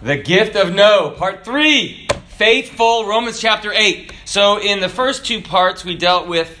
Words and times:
The 0.00 0.16
gift 0.16 0.54
of 0.54 0.72
no, 0.72 1.10
part 1.10 1.44
three. 1.44 2.06
Faithful, 2.28 3.06
Romans 3.06 3.40
chapter 3.40 3.72
8. 3.72 4.12
So, 4.24 4.60
in 4.60 4.78
the 4.78 4.88
first 4.88 5.26
two 5.26 5.42
parts, 5.42 5.84
we 5.84 5.96
dealt 5.96 6.28
with 6.28 6.56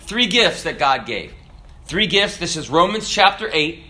three 0.00 0.26
gifts 0.26 0.64
that 0.64 0.80
God 0.80 1.06
gave. 1.06 1.32
Three 1.84 2.08
gifts. 2.08 2.38
This 2.38 2.56
is 2.56 2.68
Romans 2.68 3.08
chapter 3.08 3.48
8. 3.52 3.84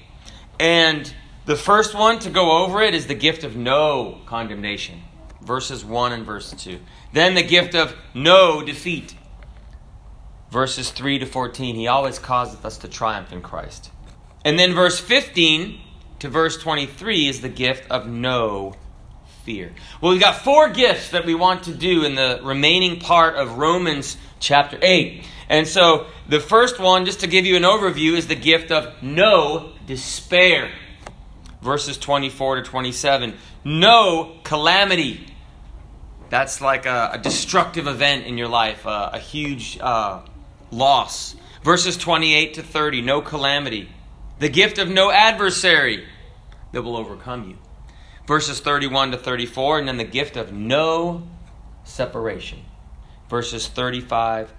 And 0.60 1.12
the 1.46 1.56
first 1.56 1.94
one 1.94 2.18
to 2.18 2.28
go 2.28 2.64
over 2.64 2.82
it 2.82 2.94
is 2.94 3.06
the 3.06 3.14
gift 3.14 3.44
of 3.44 3.56
no 3.56 4.20
condemnation, 4.26 5.00
verses 5.40 5.82
1 5.82 6.12
and 6.12 6.26
verse 6.26 6.50
2. 6.50 6.78
Then 7.14 7.34
the 7.34 7.42
gift 7.42 7.74
of 7.74 7.96
no 8.12 8.62
defeat, 8.62 9.14
verses 10.50 10.90
3 10.90 11.18
to 11.20 11.26
14. 11.26 11.76
He 11.76 11.88
always 11.88 12.18
causeth 12.18 12.62
us 12.66 12.76
to 12.78 12.88
triumph 12.88 13.32
in 13.32 13.40
Christ. 13.40 13.90
And 14.44 14.58
then 14.58 14.74
verse 14.74 15.00
15 15.00 15.80
to 16.18 16.28
verse 16.28 16.58
23 16.58 17.26
is 17.26 17.40
the 17.40 17.48
gift 17.48 17.90
of 17.90 18.06
no 18.06 18.74
fear. 19.44 19.72
Well, 20.00 20.12
we've 20.12 20.20
got 20.20 20.36
four 20.36 20.70
gifts 20.70 21.10
that 21.10 21.26
we 21.26 21.34
want 21.34 21.64
to 21.64 21.74
do 21.74 22.04
in 22.04 22.14
the 22.14 22.40
remaining 22.42 23.00
part 23.00 23.36
of 23.36 23.58
Romans 23.58 24.16
chapter 24.40 24.78
8. 24.80 25.24
And 25.48 25.66
so 25.66 26.06
the 26.28 26.40
first 26.40 26.78
one, 26.78 27.04
just 27.04 27.20
to 27.20 27.26
give 27.26 27.44
you 27.44 27.56
an 27.56 27.62
overview, 27.62 28.16
is 28.16 28.26
the 28.26 28.34
gift 28.34 28.70
of 28.70 29.02
no 29.02 29.72
despair. 29.86 30.70
Verses 31.60 31.98
24 31.98 32.56
to 32.56 32.62
27. 32.62 33.34
No 33.64 34.36
calamity. 34.44 35.26
That's 36.30 36.60
like 36.60 36.86
a, 36.86 37.10
a 37.14 37.18
destructive 37.18 37.86
event 37.86 38.26
in 38.26 38.38
your 38.38 38.48
life, 38.48 38.86
a 38.86 39.18
huge 39.18 39.78
uh, 39.80 40.22
loss. 40.70 41.36
Verses 41.62 41.96
28 41.96 42.54
to 42.54 42.62
30. 42.62 43.02
No 43.02 43.20
calamity. 43.20 43.88
The 44.38 44.48
gift 44.48 44.78
of 44.78 44.88
no 44.88 45.12
adversary 45.12 46.06
that 46.72 46.82
will 46.82 46.96
overcome 46.96 47.48
you. 47.48 47.58
Verses 48.26 48.60
31 48.60 49.12
to 49.12 49.16
34, 49.16 49.80
and 49.80 49.88
then 49.88 49.96
the 49.96 50.04
gift 50.04 50.36
of 50.36 50.52
no 50.52 51.26
separation. 51.84 52.60
Verses 53.28 53.66
35 53.66 54.52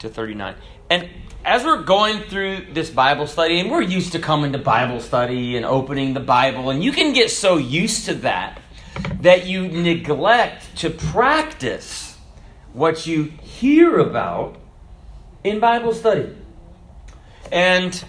to 0.00 0.08
39. 0.08 0.54
And 0.90 1.08
as 1.44 1.64
we're 1.64 1.82
going 1.82 2.20
through 2.22 2.66
this 2.72 2.90
Bible 2.90 3.26
study, 3.26 3.58
and 3.60 3.70
we're 3.70 3.82
used 3.82 4.12
to 4.12 4.18
coming 4.18 4.52
to 4.52 4.58
Bible 4.58 5.00
study 5.00 5.56
and 5.56 5.64
opening 5.64 6.14
the 6.14 6.20
Bible, 6.20 6.70
and 6.70 6.82
you 6.82 6.92
can 6.92 7.12
get 7.12 7.30
so 7.30 7.56
used 7.56 8.04
to 8.06 8.14
that 8.14 8.60
that 9.20 9.46
you 9.46 9.68
neglect 9.68 10.76
to 10.76 10.90
practice 10.90 12.16
what 12.72 13.06
you 13.06 13.24
hear 13.42 13.98
about 13.98 14.56
in 15.42 15.60
Bible 15.60 15.94
study. 15.94 16.34
And 17.50 18.04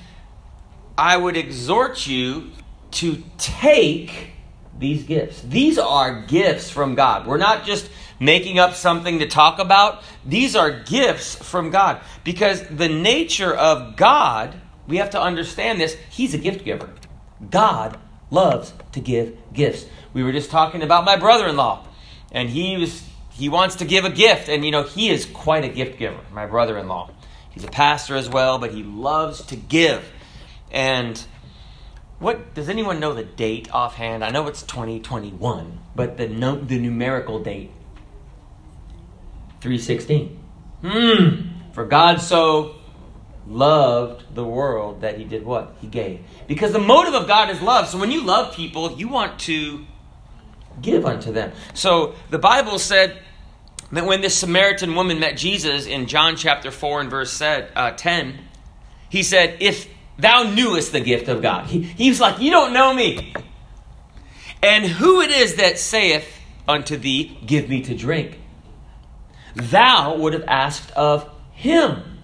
I 0.98 1.16
would 1.16 1.38
exhort 1.38 2.08
you 2.08 2.52
to 2.92 3.24
take 3.38 4.32
these 4.80 5.04
gifts. 5.04 5.42
These 5.42 5.78
are 5.78 6.22
gifts 6.22 6.70
from 6.70 6.96
God. 6.96 7.26
We're 7.28 7.38
not 7.38 7.66
just 7.66 7.90
making 8.20 8.60
up 8.60 8.74
something 8.74 9.20
to 9.20 9.28
talk 9.28 9.60
about. 9.60 10.04
These 10.26 10.56
are 10.56 10.72
gifts 10.72 11.36
from 11.36 11.70
God. 11.70 12.02
Because 12.24 12.64
the 12.68 12.90
nature 12.90 13.54
of 13.54 13.96
God, 13.96 14.56
we 14.88 14.98
have 14.98 15.12
to 15.12 15.22
understand 15.22 15.80
this, 15.80 15.96
He's 16.10 16.34
a 16.34 16.38
gift 16.38 16.64
giver. 16.66 16.90
God 17.50 17.98
loves 18.30 18.74
to 18.94 19.00
give 19.00 19.38
gifts. 19.54 19.86
We 20.14 20.24
were 20.24 20.32
just 20.32 20.50
talking 20.50 20.82
about 20.82 21.06
my 21.06 21.18
brother 21.18 21.48
in 21.48 21.56
law, 21.56 21.86
and 22.32 22.50
he 22.50 22.78
was. 22.78 23.04
He 23.32 23.50
wants 23.50 23.76
to 23.76 23.86
give 23.86 24.04
a 24.04 24.10
gift, 24.10 24.50
and 24.50 24.66
you 24.66 24.72
know, 24.72 24.82
he 24.82 25.12
is 25.12 25.28
quite 25.28 25.64
a 25.64 25.70
gift 25.70 26.00
giver, 26.00 26.20
my 26.34 26.48
brother 26.48 26.76
in 26.80 26.88
law. 26.88 27.12
He's 27.52 27.64
a 27.64 27.68
pastor 27.68 28.16
as 28.16 28.28
well, 28.28 28.58
but 28.58 28.72
he 28.72 28.82
loves 28.82 29.46
to 29.46 29.56
give. 29.56 30.04
And 30.72 31.24
what 32.20 32.54
does 32.56 32.68
anyone 32.70 33.00
know 33.00 33.14
the 33.14 33.24
date 33.24 33.70
offhand? 33.72 34.24
I 34.24 34.32
know 34.32 34.48
it's 34.48 34.64
2021, 34.64 35.80
but 35.96 36.18
the 36.18 36.28
no, 36.28 36.56
the 36.56 36.80
numerical 36.80 37.40
date 37.40 37.72
316. 39.62 40.40
Hmm. 40.82 41.74
For 41.74 41.86
God 41.86 42.22
so 42.22 42.76
loved 43.48 44.36
the 44.36 44.44
world 44.44 45.02
that 45.02 45.18
he 45.18 45.24
did 45.24 45.46
what? 45.46 45.76
He 45.80 45.88
gave. 45.88 46.22
Because 46.48 46.72
the 46.72 46.80
motive 46.80 47.14
of 47.14 47.28
God 47.28 47.50
is 47.50 47.62
love. 47.62 47.88
So 47.88 47.98
when 48.00 48.12
you 48.12 48.24
love 48.24 48.56
people, 48.56 48.94
you 48.94 49.08
want 49.08 49.40
to 49.42 49.86
give 50.82 51.06
unto 51.06 51.32
them. 51.32 51.52
So 51.74 52.16
the 52.30 52.40
Bible 52.40 52.80
said 52.80 53.22
that 53.92 54.06
when 54.06 54.22
this 54.22 54.36
Samaritan 54.36 54.96
woman 54.96 55.20
met 55.20 55.38
Jesus 55.38 55.86
in 55.86 56.08
John 56.08 56.36
chapter 56.36 56.72
4 56.72 57.02
and 57.02 57.10
verse 57.10 57.42
uh, 57.42 57.94
10, 57.96 58.40
he 59.10 59.24
said, 59.24 59.58
If 59.60 59.88
thou 60.18 60.44
knewest 60.44 60.92
the 60.92 61.00
gift 61.00 61.28
of 61.28 61.42
God. 61.42 61.68
He, 61.68 61.82
he 61.82 62.10
was 62.10 62.20
like, 62.20 62.40
You 62.40 62.52
don't 62.52 62.74
know 62.74 62.94
me. 62.94 63.34
And 64.62 64.86
who 64.86 65.22
it 65.22 65.32
is 65.32 65.56
that 65.56 65.78
saith 65.78 66.28
unto 66.68 66.98
thee, 66.98 67.38
Give 67.46 67.70
me 67.70 67.82
to 67.84 67.96
drink? 67.96 68.40
Thou 69.56 70.18
would 70.18 70.34
have 70.34 70.46
asked 70.48 70.92
of 70.92 71.30
him, 71.52 72.20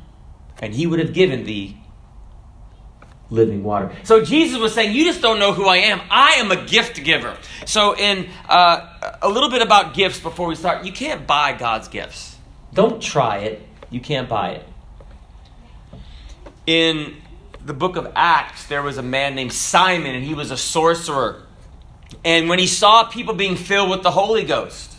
and 0.62 0.74
he 0.74 0.86
would 0.86 1.00
have 1.00 1.14
given 1.14 1.46
thee 1.46 1.78
living 3.34 3.64
water. 3.64 3.92
So 4.04 4.24
Jesus 4.24 4.60
was 4.60 4.74
saying, 4.74 4.96
You 4.96 5.06
just 5.06 5.22
don't 5.22 5.40
know 5.40 5.54
who 5.54 5.66
I 5.66 5.78
am. 5.78 6.02
I 6.10 6.34
am 6.38 6.52
a 6.52 6.66
gift 6.66 7.04
giver. 7.04 7.36
So, 7.66 7.96
in 7.96 8.30
uh, 8.48 9.16
a 9.22 9.30
little 9.30 9.50
bit 9.50 9.62
about 9.62 9.94
gifts 9.94 10.20
before 10.20 10.48
we 10.48 10.56
start, 10.56 10.86
you 10.86 10.92
can't 10.92 11.26
buy 11.26 11.54
God's 11.54 11.88
gifts. 11.88 12.38
Don't 12.74 13.02
try 13.02 13.40
it. 13.40 13.68
You 13.90 14.00
can't 14.00 14.30
buy 14.30 14.52
it. 14.52 14.68
In 16.66 17.16
the 17.66 17.74
book 17.74 17.96
of 17.96 18.12
Acts, 18.16 18.68
there 18.68 18.82
was 18.82 18.98
a 18.98 19.04
man 19.04 19.36
named 19.36 19.54
Simon, 19.54 20.16
and 20.16 20.24
he 20.24 20.34
was 20.34 20.52
a 20.52 20.58
sorcerer. 20.58 21.44
And 22.26 22.50
when 22.50 22.60
he 22.60 22.68
saw 22.68 23.06
people 23.06 23.34
being 23.34 23.56
filled 23.56 23.90
with 23.90 24.04
the 24.04 24.12
Holy 24.12 24.44
Ghost, 24.44 24.96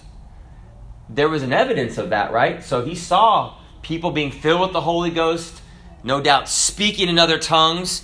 there 1.09 1.29
was 1.29 1.43
an 1.43 1.53
evidence 1.53 1.99
of 1.99 2.11
that, 2.11 2.33
right? 2.33 2.63
So 2.63 2.85
he 2.85 2.95
saw 2.95 3.57
people 3.83 4.11
being 4.11 4.31
filled 4.31 4.63
with 4.63 4.73
the 4.73 4.81
Holy 4.81 5.11
Ghost, 5.11 5.61
no 6.03 6.21
doubt 6.21 6.49
speaking 6.49 7.09
in 7.09 7.19
other 7.19 7.39
tongues. 7.39 8.03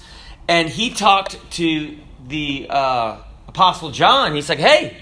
And 0.49 0.69
he 0.69 0.91
talked 0.91 1.39
to 1.53 1.99
the 2.27 2.67
uh, 2.69 3.19
Apostle 3.49 3.91
John. 3.91 4.35
He's 4.35 4.49
like, 4.49 4.59
hey, 4.59 4.97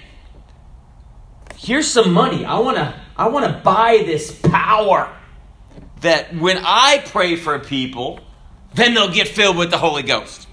here's 1.57 1.89
some 1.89 2.13
money. 2.13 2.45
I 2.45 2.59
want 2.61 2.77
to 2.77 2.95
I 3.17 3.29
want 3.29 3.47
to 3.47 3.61
buy 3.65 4.03
this 4.07 4.33
power 4.41 5.13
that 6.01 6.35
when 6.37 6.59
I 6.65 7.03
pray 7.05 7.35
for 7.35 7.59
people, 7.59 8.21
then 8.75 8.95
they'll 8.95 9.13
get 9.13 9.29
filled 9.29 9.57
with 9.57 9.71
the 9.71 9.79
Holy 9.79 10.03
Ghost. 10.03 10.47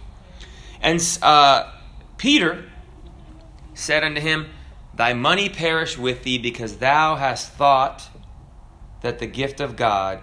And 0.82 1.02
uh, 1.22 1.72
Peter 2.18 2.66
said 3.74 4.04
unto 4.04 4.22
him, 4.22 4.50
Thy 4.94 5.14
money 5.14 5.50
perish 5.50 5.98
with 5.98 6.24
thee, 6.24 6.38
because 6.38 6.78
thou 6.78 7.16
hast 7.16 7.52
thought 7.52 8.10
that 9.02 9.20
the 9.20 9.28
gift 9.28 9.60
of 9.60 9.76
God 9.76 10.22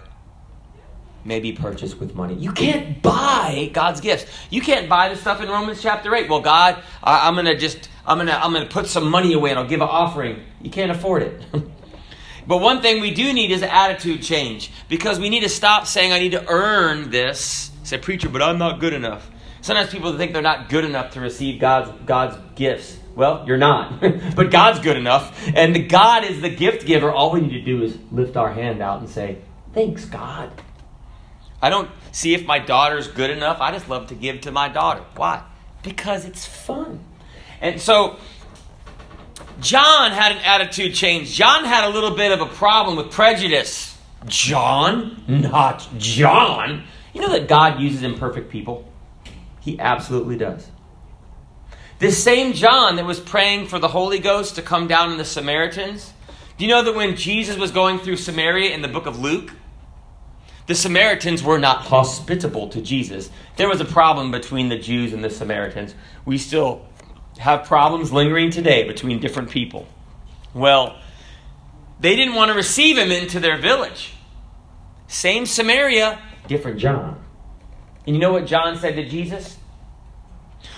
may 1.25 1.39
be 1.39 1.53
purchased 1.53 1.99
with 1.99 2.15
money. 2.15 2.33
You 2.33 2.51
can't 2.51 3.01
buy 3.01 3.69
God's 3.73 4.01
gifts. 4.01 4.25
You 4.49 4.61
can't 4.61 4.89
buy 4.89 5.09
the 5.09 5.15
stuff 5.15 5.41
in 5.41 5.49
Romans 5.49 5.81
chapter 5.81 6.13
8. 6.13 6.29
Well, 6.29 6.41
God, 6.41 6.81
I'm 7.01 7.35
going 7.35 7.45
to 7.45 7.57
just 7.57 7.89
I'm 8.05 8.17
going 8.17 8.27
to 8.27 8.43
I'm 8.43 8.51
going 8.51 8.67
to 8.67 8.71
put 8.71 8.87
some 8.87 9.09
money 9.09 9.33
away 9.33 9.51
and 9.51 9.59
I'll 9.59 9.67
give 9.67 9.81
an 9.81 9.87
offering. 9.87 10.41
You 10.61 10.69
can't 10.69 10.91
afford 10.91 11.23
it. 11.23 11.41
but 12.47 12.57
one 12.57 12.81
thing 12.81 13.01
we 13.01 13.13
do 13.13 13.31
need 13.31 13.51
is 13.51 13.61
an 13.61 13.69
attitude 13.69 14.21
change 14.21 14.71
because 14.89 15.19
we 15.19 15.29
need 15.29 15.43
to 15.43 15.49
stop 15.49 15.87
saying 15.87 16.11
I 16.11 16.19
need 16.19 16.31
to 16.31 16.45
earn 16.49 17.09
this. 17.09 17.71
Say, 17.83 17.97
preacher, 17.97 18.29
but 18.29 18.41
I'm 18.41 18.57
not 18.57 18.79
good 18.79 18.93
enough. 18.93 19.29
Sometimes 19.61 19.89
people 19.91 20.17
think 20.17 20.33
they're 20.33 20.41
not 20.41 20.69
good 20.69 20.83
enough 20.83 21.11
to 21.13 21.21
receive 21.21 21.59
God's 21.59 21.91
God's 22.05 22.37
gifts. 22.55 22.97
Well, 23.15 23.43
you're 23.47 23.57
not. 23.57 24.01
but 24.35 24.51
God's 24.51 24.79
good 24.79 24.97
enough. 24.97 25.47
And 25.55 25.89
God 25.89 26.25
is 26.25 26.41
the 26.41 26.49
gift 26.49 26.85
giver. 26.85 27.11
All 27.11 27.31
we 27.31 27.41
need 27.41 27.51
to 27.51 27.61
do 27.61 27.81
is 27.83 27.97
lift 28.11 28.35
our 28.35 28.51
hand 28.51 28.81
out 28.81 28.99
and 28.99 29.09
say, 29.09 29.37
Thanks, 29.73 30.05
God. 30.05 30.51
I 31.61 31.69
don't 31.69 31.89
see 32.11 32.33
if 32.33 32.45
my 32.45 32.59
daughter's 32.59 33.07
good 33.07 33.29
enough. 33.29 33.61
I 33.61 33.71
just 33.71 33.87
love 33.87 34.07
to 34.07 34.15
give 34.15 34.41
to 34.41 34.51
my 34.51 34.67
daughter. 34.67 35.03
Why? 35.15 35.43
Because 35.81 36.25
it's 36.25 36.45
fun. 36.45 37.03
And 37.61 37.79
so 37.79 38.17
John 39.61 40.11
had 40.11 40.33
an 40.33 40.39
attitude 40.39 40.93
change. 40.93 41.33
John 41.33 41.63
had 41.63 41.85
a 41.85 41.89
little 41.89 42.11
bit 42.11 42.33
of 42.33 42.41
a 42.41 42.47
problem 42.47 42.97
with 42.97 43.11
prejudice. 43.11 43.97
John? 44.25 45.23
Not 45.27 45.87
John. 45.97 46.83
You 47.13 47.21
know 47.21 47.31
that 47.31 47.47
God 47.47 47.79
uses 47.79 48.03
imperfect 48.03 48.49
people? 48.49 48.91
He 49.59 49.79
absolutely 49.79 50.35
does. 50.35 50.67
This 51.99 52.21
same 52.21 52.53
John 52.53 52.97
that 52.97 53.05
was 53.05 53.19
praying 53.19 53.67
for 53.67 53.79
the 53.79 53.87
Holy 53.87 54.19
Ghost 54.19 54.55
to 54.55 54.61
come 54.61 54.87
down 54.87 55.11
on 55.11 55.17
the 55.17 55.25
Samaritans, 55.25 56.11
do 56.57 56.65
you 56.65 56.71
know 56.71 56.83
that 56.83 56.95
when 56.95 57.15
Jesus 57.15 57.57
was 57.57 57.71
going 57.71 57.99
through 57.99 58.17
Samaria 58.17 58.71
in 58.71 58.81
the 58.81 58.87
book 58.87 59.05
of 59.05 59.19
Luke, 59.19 59.51
the 60.65 60.75
Samaritans 60.75 61.43
were 61.43 61.59
not 61.59 61.79
hospitable 61.79 62.69
to 62.69 62.81
Jesus. 62.81 63.29
There 63.57 63.67
was 63.67 63.81
a 63.81 63.85
problem 63.85 64.31
between 64.31 64.69
the 64.69 64.77
Jews 64.77 65.13
and 65.13 65.23
the 65.23 65.29
Samaritans. 65.29 65.93
We 66.25 66.37
still 66.37 66.85
have 67.37 67.65
problems 67.65 68.13
lingering 68.13 68.49
today 68.49 68.87
between 68.87 69.19
different 69.19 69.49
people. 69.49 69.87
Well, 70.53 70.97
they 71.99 72.15
didn't 72.15 72.35
want 72.35 72.49
to 72.49 72.55
receive 72.55 72.97
him 72.97 73.11
into 73.11 73.39
their 73.39 73.57
village. 73.57 74.13
Same 75.07 75.45
Samaria, 75.45 76.21
different 76.47 76.79
John. 76.79 77.23
And 78.05 78.15
you 78.15 78.21
know 78.21 78.33
what 78.33 78.45
John 78.45 78.77
said 78.77 78.95
to 78.95 79.05
Jesus? 79.05 79.57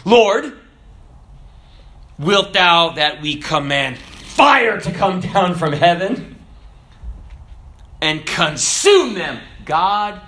Lord, 0.04 0.60
Wilt 2.18 2.54
thou 2.54 2.92
that 2.92 3.22
we 3.22 3.38
command 3.38 3.98
fire 3.98 4.80
to 4.80 4.92
come 4.92 5.20
down 5.20 5.56
from 5.56 5.74
heaven 5.74 6.38
and 8.02 8.26
consume 8.26 9.16
them? 9.16 9.42
God 9.66 10.22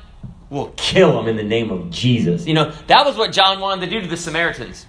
will 0.49 0.73
kill 0.75 1.13
them 1.13 1.27
in 1.27 1.37
the 1.37 1.43
name 1.43 1.71
of 1.71 1.89
Jesus. 1.89 2.45
You 2.45 2.53
know, 2.53 2.71
that 2.87 3.05
was 3.05 3.15
what 3.15 3.31
John 3.31 3.59
wanted 3.59 3.85
to 3.85 3.91
do 3.91 4.01
to 4.01 4.07
the 4.07 4.17
Samaritans. 4.17 4.85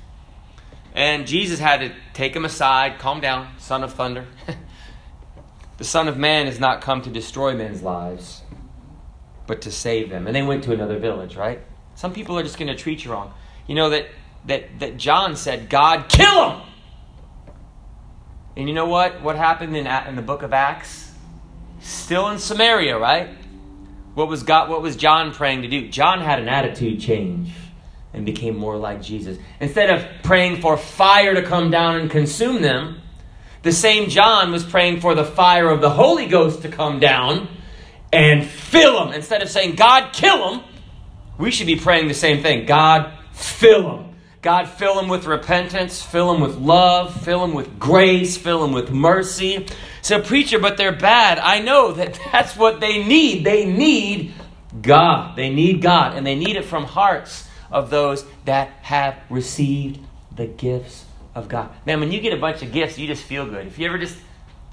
And 0.95 1.27
Jesus 1.27 1.61
had 1.61 1.81
to 1.81 1.95
take 2.15 2.35
him 2.35 2.45
aside, 2.45 2.99
calm 2.99 3.21
down, 3.21 3.49
son 3.59 3.85
of 3.85 3.95
thunder. 3.95 4.27
the 5.79 5.85
Son 5.85 6.09
of 6.09 6.17
Man 6.17 6.47
has 6.47 6.59
not 6.59 6.81
come 6.81 7.03
to 7.03 7.11
destroy 7.11 7.55
men's 7.55 7.83
lives, 7.83 8.43
but 9.49 9.63
to 9.63 9.73
save 9.73 10.11
them. 10.11 10.29
And 10.29 10.37
they 10.37 10.43
went 10.43 10.63
to 10.65 10.73
another 10.73 11.01
village, 11.01 11.35
right? 11.35 11.61
Some 11.97 12.13
people 12.13 12.39
are 12.39 12.45
just 12.45 12.59
going 12.59 12.69
to 12.69 12.77
treat 12.77 13.05
you 13.05 13.11
wrong. 13.11 13.35
You 13.67 13.75
know 13.75 13.91
that, 13.91 14.07
that, 14.47 14.79
that 14.79 14.97
John 14.99 15.35
said, 15.35 15.69
God, 15.69 16.09
kill 16.09 16.51
him! 16.51 16.63
And 18.57 18.69
you 18.69 18.75
know 18.75 18.87
what? 18.87 19.23
What 19.23 19.37
happened 19.37 19.77
in, 19.77 19.87
in 19.87 20.15
the 20.15 20.23
book 20.23 20.43
of 20.43 20.53
Acts? 20.53 21.13
Still 21.81 22.29
in 22.29 22.39
Samaria, 22.39 22.99
right? 22.99 23.31
What 24.15 24.29
was 24.29 24.43
God 24.43 24.69
what 24.69 24.83
was 24.83 24.97
John 24.97 25.33
praying 25.33 25.63
to 25.63 25.69
do? 25.69 25.89
John 25.89 26.21
had 26.21 26.41
an 26.41 26.49
attitude 26.49 27.01
change 27.01 27.53
and 28.13 28.27
became 28.27 28.57
more 28.57 28.77
like 28.77 29.01
Jesus. 29.01 29.39
Instead 29.61 29.91
of 29.91 30.05
praying 30.25 30.61
for 30.61 30.77
fire 30.77 31.35
to 31.35 31.43
come 31.43 31.71
down 31.71 32.01
and 32.01 32.11
consume 32.11 32.61
them, 32.61 33.01
the 33.63 33.71
same 33.71 34.09
John 34.09 34.51
was 34.51 34.65
praying 34.65 35.01
for 35.01 35.15
the 35.15 35.25
fire 35.25 35.71
of 35.71 35.81
the 35.81 35.91
Holy 35.91 36.27
Ghost 36.27 36.63
to 36.63 36.69
come 36.69 36.99
down 36.99 37.49
and 38.13 38.45
fill 38.45 39.05
them. 39.05 39.13
Instead 39.13 39.43
of 39.43 39.51
saying, 39.51 39.77
God, 39.77 40.13
kill 40.13 40.51
them, 40.51 40.65
we 41.39 41.51
should 41.51 41.67
be 41.67 41.77
praying 41.77 42.09
the 42.09 42.15
same 42.15 42.43
thing 42.43 42.67
God, 42.67 43.13
fill 43.33 43.83
them. 43.83 44.05
God, 44.41 44.69
fill 44.69 44.95
them 44.95 45.09
with 45.09 45.27
repentance, 45.27 46.01
fill 46.01 46.33
them 46.33 46.41
with 46.41 46.57
love, 46.57 47.23
fill 47.23 47.41
them 47.41 47.55
with 47.55 47.79
grace, 47.79 48.37
fill 48.37 48.63
them 48.63 48.73
with 48.73 48.91
mercy. 48.91 49.67
So, 50.01 50.23
preacher, 50.23 50.61
but 50.61 50.77
they're 50.77 50.93
bad. 50.93 51.41
I 51.41 51.59
know 51.59 51.93
that 51.93 52.21
that's 52.33 52.57
what 52.57 52.81
they 52.81 53.05
need. 53.05 53.45
They 53.45 53.65
need 53.65 54.33
God. 54.81 55.37
They 55.37 55.51
need 55.51 55.83
God, 55.83 56.17
and 56.17 56.27
they 56.27 56.37
need 56.37 56.57
it 56.57 56.65
from 56.65 56.85
hearts 56.85 57.49
of 57.71 57.91
those 57.91 58.25
that 58.45 58.69
have 58.83 59.19
received 59.29 60.01
the 60.35 60.47
gifts 60.47 61.05
of 61.35 61.49
God. 61.49 61.71
Man, 61.85 62.01
when 62.01 62.13
you 62.13 62.21
get 62.21 62.33
a 62.33 62.41
bunch 62.41 62.63
of 62.63 62.73
gifts, 62.73 62.99
you 62.99 63.07
just 63.07 63.25
feel 63.25 63.45
good. 63.45 63.67
If 63.67 63.79
you 63.79 63.87
ever 63.87 63.99
just 63.99 64.17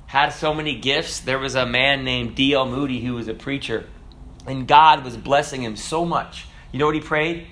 had 0.06 0.30
so 0.30 0.54
many 0.54 0.76
gifts, 0.76 1.20
there 1.20 1.40
was 1.40 1.56
a 1.56 1.66
man 1.66 2.04
named 2.04 2.36
D.L. 2.36 2.66
Moody 2.66 3.02
who 3.02 3.16
was 3.16 3.28
a 3.28 3.34
preacher, 3.34 3.86
and 4.46 4.68
God 4.68 5.04
was 5.04 5.18
blessing 5.18 5.64
him 5.64 5.76
so 5.76 6.06
much. 6.06 6.48
You 6.72 6.80
know 6.80 6.86
what 6.86 6.96
he 6.96 7.02
prayed? 7.02 7.48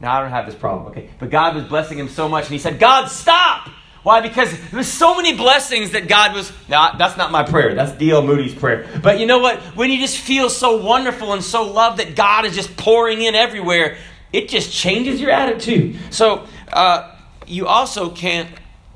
Now, 0.00 0.18
I 0.18 0.20
don't 0.20 0.30
have 0.30 0.46
this 0.46 0.54
problem, 0.54 0.88
okay? 0.88 1.10
But 1.18 1.30
God 1.30 1.54
was 1.54 1.64
blessing 1.64 1.98
him 1.98 2.08
so 2.08 2.28
much, 2.28 2.44
and 2.44 2.52
he 2.52 2.58
said, 2.58 2.78
God, 2.78 3.08
stop! 3.08 3.68
Why? 4.02 4.20
Because 4.20 4.52
there 4.70 4.78
was 4.78 4.92
so 4.92 5.16
many 5.16 5.36
blessings 5.36 5.90
that 5.90 6.06
God 6.06 6.32
was. 6.32 6.52
Now, 6.68 6.92
that's 6.92 7.16
not 7.16 7.32
my 7.32 7.42
prayer. 7.42 7.74
That's 7.74 7.90
D.L. 7.90 8.22
Moody's 8.22 8.54
prayer. 8.54 8.88
But 9.02 9.18
you 9.18 9.26
know 9.26 9.40
what? 9.40 9.58
When 9.74 9.90
you 9.90 9.98
just 9.98 10.18
feel 10.18 10.48
so 10.48 10.80
wonderful 10.80 11.32
and 11.32 11.42
so 11.42 11.64
loved 11.72 11.98
that 11.98 12.14
God 12.14 12.44
is 12.44 12.54
just 12.54 12.76
pouring 12.76 13.20
in 13.20 13.34
everywhere, 13.34 13.96
it 14.32 14.48
just 14.48 14.72
changes 14.72 15.20
your 15.20 15.32
attitude. 15.32 15.98
So, 16.10 16.46
uh, 16.72 17.16
you 17.48 17.66
also 17.66 18.10
can't 18.10 18.48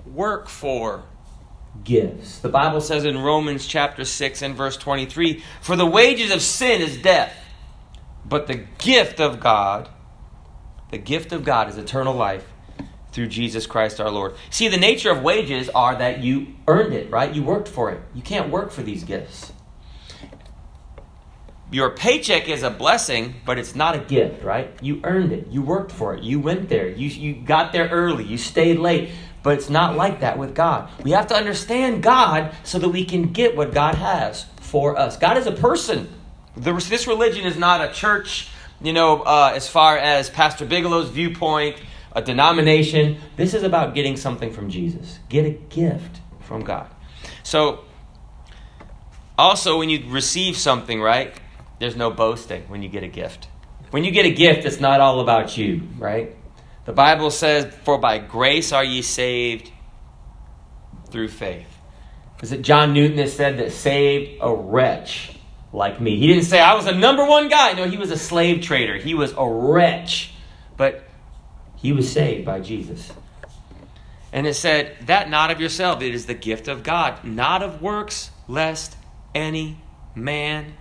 work 0.06 0.48
for 0.48 1.02
gifts. 1.84 2.38
The 2.38 2.48
Bible 2.48 2.80
says 2.80 3.04
in 3.04 3.18
Romans 3.18 3.66
chapter 3.66 4.04
6 4.04 4.42
and 4.42 4.54
verse 4.54 4.76
23 4.76 5.42
For 5.60 5.76
the 5.76 5.86
wages 5.86 6.30
of 6.30 6.42
sin 6.42 6.80
is 6.80 7.00
death, 7.00 7.34
but 8.24 8.46
the 8.46 8.64
gift 8.78 9.20
of 9.20 9.40
God 9.40 9.88
the 10.90 10.98
gift 10.98 11.32
of 11.32 11.44
God 11.44 11.68
is 11.68 11.78
eternal 11.78 12.14
life 12.14 12.46
through 13.12 13.28
Jesus 13.28 13.66
Christ 13.66 14.00
our 14.00 14.10
Lord. 14.10 14.34
See, 14.50 14.68
the 14.68 14.76
nature 14.76 15.10
of 15.10 15.22
wages 15.22 15.68
are 15.70 15.96
that 15.96 16.20
you 16.20 16.48
earned 16.66 16.92
it, 16.94 17.10
right? 17.10 17.32
You 17.32 17.42
worked 17.42 17.68
for 17.68 17.90
it. 17.90 18.00
You 18.14 18.22
can't 18.22 18.50
work 18.50 18.70
for 18.70 18.82
these 18.82 19.04
gifts. 19.04 19.52
Your 21.72 21.90
paycheck 21.90 22.48
is 22.48 22.64
a 22.64 22.70
blessing, 22.70 23.36
but 23.46 23.56
it's 23.56 23.76
not 23.76 23.94
a 23.94 24.00
gift, 24.00 24.42
right? 24.42 24.76
You 24.82 25.00
earned 25.04 25.30
it. 25.30 25.46
You 25.48 25.62
worked 25.62 25.92
for 25.92 26.14
it. 26.16 26.24
You 26.24 26.40
went 26.40 26.68
there. 26.68 26.88
You, 26.88 27.06
you 27.06 27.34
got 27.34 27.72
there 27.72 27.88
early. 27.88 28.24
You 28.24 28.38
stayed 28.38 28.80
late. 28.80 29.10
But 29.42 29.54
it's 29.54 29.70
not 29.70 29.96
like 29.96 30.20
that 30.20 30.38
with 30.38 30.54
God. 30.54 30.90
We 31.02 31.12
have 31.12 31.26
to 31.28 31.34
understand 31.34 32.02
God 32.02 32.54
so 32.62 32.78
that 32.78 32.88
we 32.90 33.04
can 33.04 33.32
get 33.32 33.56
what 33.56 33.72
God 33.72 33.94
has 33.94 34.44
for 34.60 34.98
us. 34.98 35.16
God 35.16 35.38
is 35.38 35.46
a 35.46 35.52
person. 35.52 36.12
This 36.56 37.06
religion 37.06 37.46
is 37.46 37.56
not 37.56 37.80
a 37.80 37.92
church 37.92 38.50
you 38.82 38.92
know, 38.92 39.20
uh, 39.22 39.52
as 39.54 39.68
far 39.68 39.98
as 39.98 40.30
Pastor 40.30 40.64
Bigelow's 40.64 41.10
viewpoint, 41.10 41.76
a 42.12 42.22
denomination. 42.22 43.18
This 43.36 43.54
is 43.54 43.62
about 43.62 43.94
getting 43.94 44.16
something 44.16 44.52
from 44.52 44.70
Jesus. 44.70 45.18
Get 45.28 45.44
a 45.44 45.50
gift 45.50 46.20
from 46.40 46.64
God. 46.64 46.88
So, 47.42 47.84
also, 49.38 49.78
when 49.78 49.90
you 49.90 50.04
receive 50.08 50.56
something, 50.56 51.00
right, 51.00 51.38
there's 51.78 51.96
no 51.96 52.10
boasting 52.10 52.62
when 52.68 52.82
you 52.82 52.88
get 52.88 53.02
a 53.02 53.08
gift. 53.08 53.48
When 53.90 54.04
you 54.04 54.10
get 54.10 54.24
a 54.24 54.30
gift, 54.30 54.64
it's 54.64 54.80
not 54.80 55.00
all 55.00 55.20
about 55.20 55.56
you, 55.56 55.82
right? 55.98 56.34
The 56.90 56.96
Bible 56.96 57.30
says, 57.30 57.72
For 57.84 57.98
by 57.98 58.18
grace 58.18 58.72
are 58.72 58.82
ye 58.82 59.02
saved 59.02 59.70
through 61.08 61.28
faith. 61.28 61.68
Is 62.42 62.50
it 62.50 62.62
John 62.62 62.94
Newton 62.94 63.16
that 63.18 63.28
said 63.28 63.58
that 63.58 63.70
saved 63.70 64.40
a 64.40 64.52
wretch 64.52 65.38
like 65.72 66.00
me. 66.00 66.18
He 66.18 66.26
didn't 66.26 66.46
say 66.46 66.58
I 66.58 66.74
was 66.74 66.86
a 66.86 66.92
number 66.92 67.24
one 67.24 67.48
guy. 67.48 67.74
No, 67.74 67.86
he 67.86 67.96
was 67.96 68.10
a 68.10 68.16
slave 68.16 68.60
trader. 68.60 68.96
He 68.96 69.14
was 69.14 69.32
a 69.38 69.48
wretch. 69.48 70.32
But 70.76 71.04
he 71.76 71.92
was 71.92 72.10
saved 72.10 72.44
by 72.44 72.58
Jesus. 72.58 73.12
And 74.32 74.44
it 74.48 74.54
said, 74.54 74.96
That 75.06 75.30
not 75.30 75.52
of 75.52 75.60
yourself, 75.60 76.02
it 76.02 76.12
is 76.12 76.26
the 76.26 76.34
gift 76.34 76.66
of 76.66 76.82
God, 76.82 77.22
not 77.22 77.62
of 77.62 77.80
works, 77.80 78.32
lest 78.48 78.96
any 79.32 79.80
man 80.16 80.74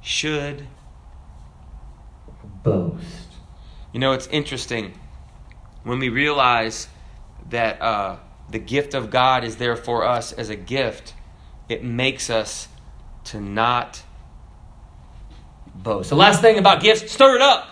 should 0.00 0.66
boast. 2.64 3.28
You 3.92 4.00
know, 4.00 4.10
it's 4.10 4.26
interesting 4.26 4.98
when 5.84 5.98
we 5.98 6.08
realize 6.08 6.88
that 7.50 7.80
uh, 7.80 8.16
the 8.50 8.58
gift 8.58 8.94
of 8.94 9.10
God 9.10 9.44
is 9.44 9.56
there 9.56 9.76
for 9.76 10.04
us 10.04 10.32
as 10.32 10.48
a 10.48 10.56
gift, 10.56 11.14
it 11.68 11.82
makes 11.82 12.30
us 12.30 12.68
to 13.24 13.40
not 13.40 14.02
boast. 15.74 16.10
The 16.10 16.16
last 16.16 16.40
thing 16.40 16.58
about 16.58 16.82
gifts, 16.82 17.10
stir 17.12 17.36
it 17.36 17.42
up. 17.42 17.68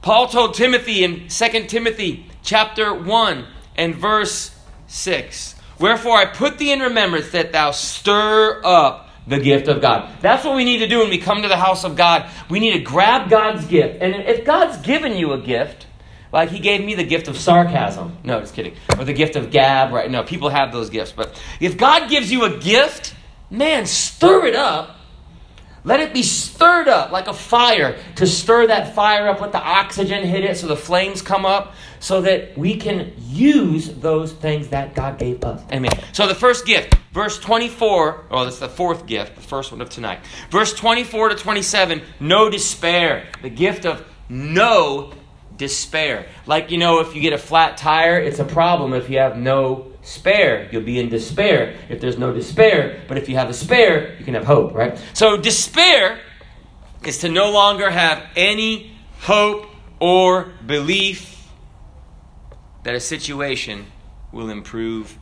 Paul 0.00 0.28
told 0.28 0.54
Timothy 0.54 1.04
in 1.04 1.28
2 1.28 1.64
Timothy 1.66 2.26
chapter 2.42 2.92
1 2.92 3.46
and 3.76 3.94
verse 3.94 4.54
6. 4.88 5.54
Wherefore 5.78 6.16
I 6.16 6.26
put 6.26 6.58
thee 6.58 6.72
in 6.72 6.80
remembrance 6.80 7.30
that 7.30 7.52
thou 7.52 7.70
stir 7.70 8.60
up 8.64 9.10
the 9.26 9.38
gift 9.38 9.68
of 9.68 9.80
God. 9.80 10.10
That's 10.20 10.44
what 10.44 10.56
we 10.56 10.64
need 10.64 10.78
to 10.78 10.88
do 10.88 10.98
when 10.98 11.10
we 11.10 11.18
come 11.18 11.42
to 11.42 11.48
the 11.48 11.56
house 11.56 11.84
of 11.84 11.96
God. 11.96 12.28
We 12.50 12.58
need 12.58 12.72
to 12.72 12.80
grab 12.80 13.30
God's 13.30 13.64
gift. 13.66 14.02
And 14.02 14.14
if 14.14 14.44
God's 14.44 14.78
given 14.78 15.16
you 15.16 15.32
a 15.32 15.40
gift, 15.40 15.86
like 16.32 16.48
he 16.48 16.58
gave 16.58 16.84
me 16.84 16.94
the 16.94 17.04
gift 17.04 17.28
of 17.28 17.36
sarcasm. 17.36 18.16
No, 18.24 18.40
just 18.40 18.54
kidding. 18.54 18.74
Or 18.98 19.04
the 19.04 19.12
gift 19.12 19.36
of 19.36 19.50
gab, 19.50 19.92
right? 19.92 20.10
No, 20.10 20.22
people 20.22 20.48
have 20.48 20.72
those 20.72 20.90
gifts. 20.90 21.12
But 21.12 21.40
if 21.60 21.76
God 21.76 22.08
gives 22.08 22.32
you 22.32 22.44
a 22.44 22.58
gift, 22.58 23.14
man, 23.50 23.86
stir 23.86 24.46
it 24.46 24.56
up 24.56 24.96
let 25.84 25.98
it 25.98 26.14
be 26.14 26.22
stirred 26.22 26.86
up 26.86 27.10
like 27.10 27.26
a 27.26 27.32
fire 27.32 27.98
to 28.16 28.26
stir 28.26 28.68
that 28.68 28.94
fire 28.94 29.28
up, 29.28 29.40
let 29.40 29.50
the 29.50 29.58
oxygen 29.58 30.24
hit 30.24 30.44
it 30.44 30.56
so 30.56 30.68
the 30.68 30.76
flames 30.76 31.22
come 31.22 31.44
up 31.44 31.74
so 31.98 32.20
that 32.20 32.56
we 32.56 32.76
can 32.76 33.12
use 33.18 33.88
those 33.88 34.32
things 34.32 34.68
that 34.68 34.94
God 34.94 35.18
gave 35.18 35.42
us. 35.44 35.60
Amen. 35.72 35.90
So 36.12 36.28
the 36.28 36.36
first 36.36 36.66
gift, 36.66 36.94
verse 37.12 37.38
24, 37.40 38.26
oh, 38.30 38.44
that's 38.44 38.60
the 38.60 38.68
fourth 38.68 39.06
gift, 39.06 39.34
the 39.34 39.42
first 39.42 39.72
one 39.72 39.80
of 39.80 39.90
tonight. 39.90 40.20
Verse 40.50 40.72
24 40.72 41.30
to 41.30 41.34
27, 41.34 42.02
no 42.20 42.48
despair. 42.48 43.28
The 43.42 43.50
gift 43.50 43.84
of 43.84 44.04
no 44.28 45.12
despair. 45.56 46.26
Like, 46.46 46.70
you 46.70 46.78
know, 46.78 47.00
if 47.00 47.14
you 47.14 47.20
get 47.20 47.32
a 47.32 47.38
flat 47.38 47.76
tire, 47.76 48.18
it's 48.18 48.38
a 48.38 48.44
problem 48.44 48.94
if 48.94 49.10
you 49.10 49.18
have 49.18 49.36
no 49.36 49.92
spare, 50.02 50.68
you'll 50.72 50.82
be 50.82 50.98
in 50.98 51.08
despair 51.08 51.76
if 51.88 52.00
there's 52.00 52.18
no 52.18 52.32
despair. 52.32 53.02
But 53.08 53.18
if 53.18 53.28
you 53.28 53.36
have 53.36 53.48
a 53.48 53.54
spare, 53.54 54.16
you 54.18 54.24
can 54.24 54.34
have 54.34 54.44
hope, 54.44 54.74
right? 54.74 55.00
So 55.14 55.36
despair 55.36 56.18
is 57.04 57.18
to 57.18 57.28
no 57.28 57.50
longer 57.50 57.90
have 57.90 58.24
any 58.36 58.92
hope 59.20 59.66
or 60.00 60.52
belief 60.66 61.48
that 62.82 62.94
a 62.94 63.00
situation 63.00 63.86
will 64.32 64.50
improve 64.50 65.18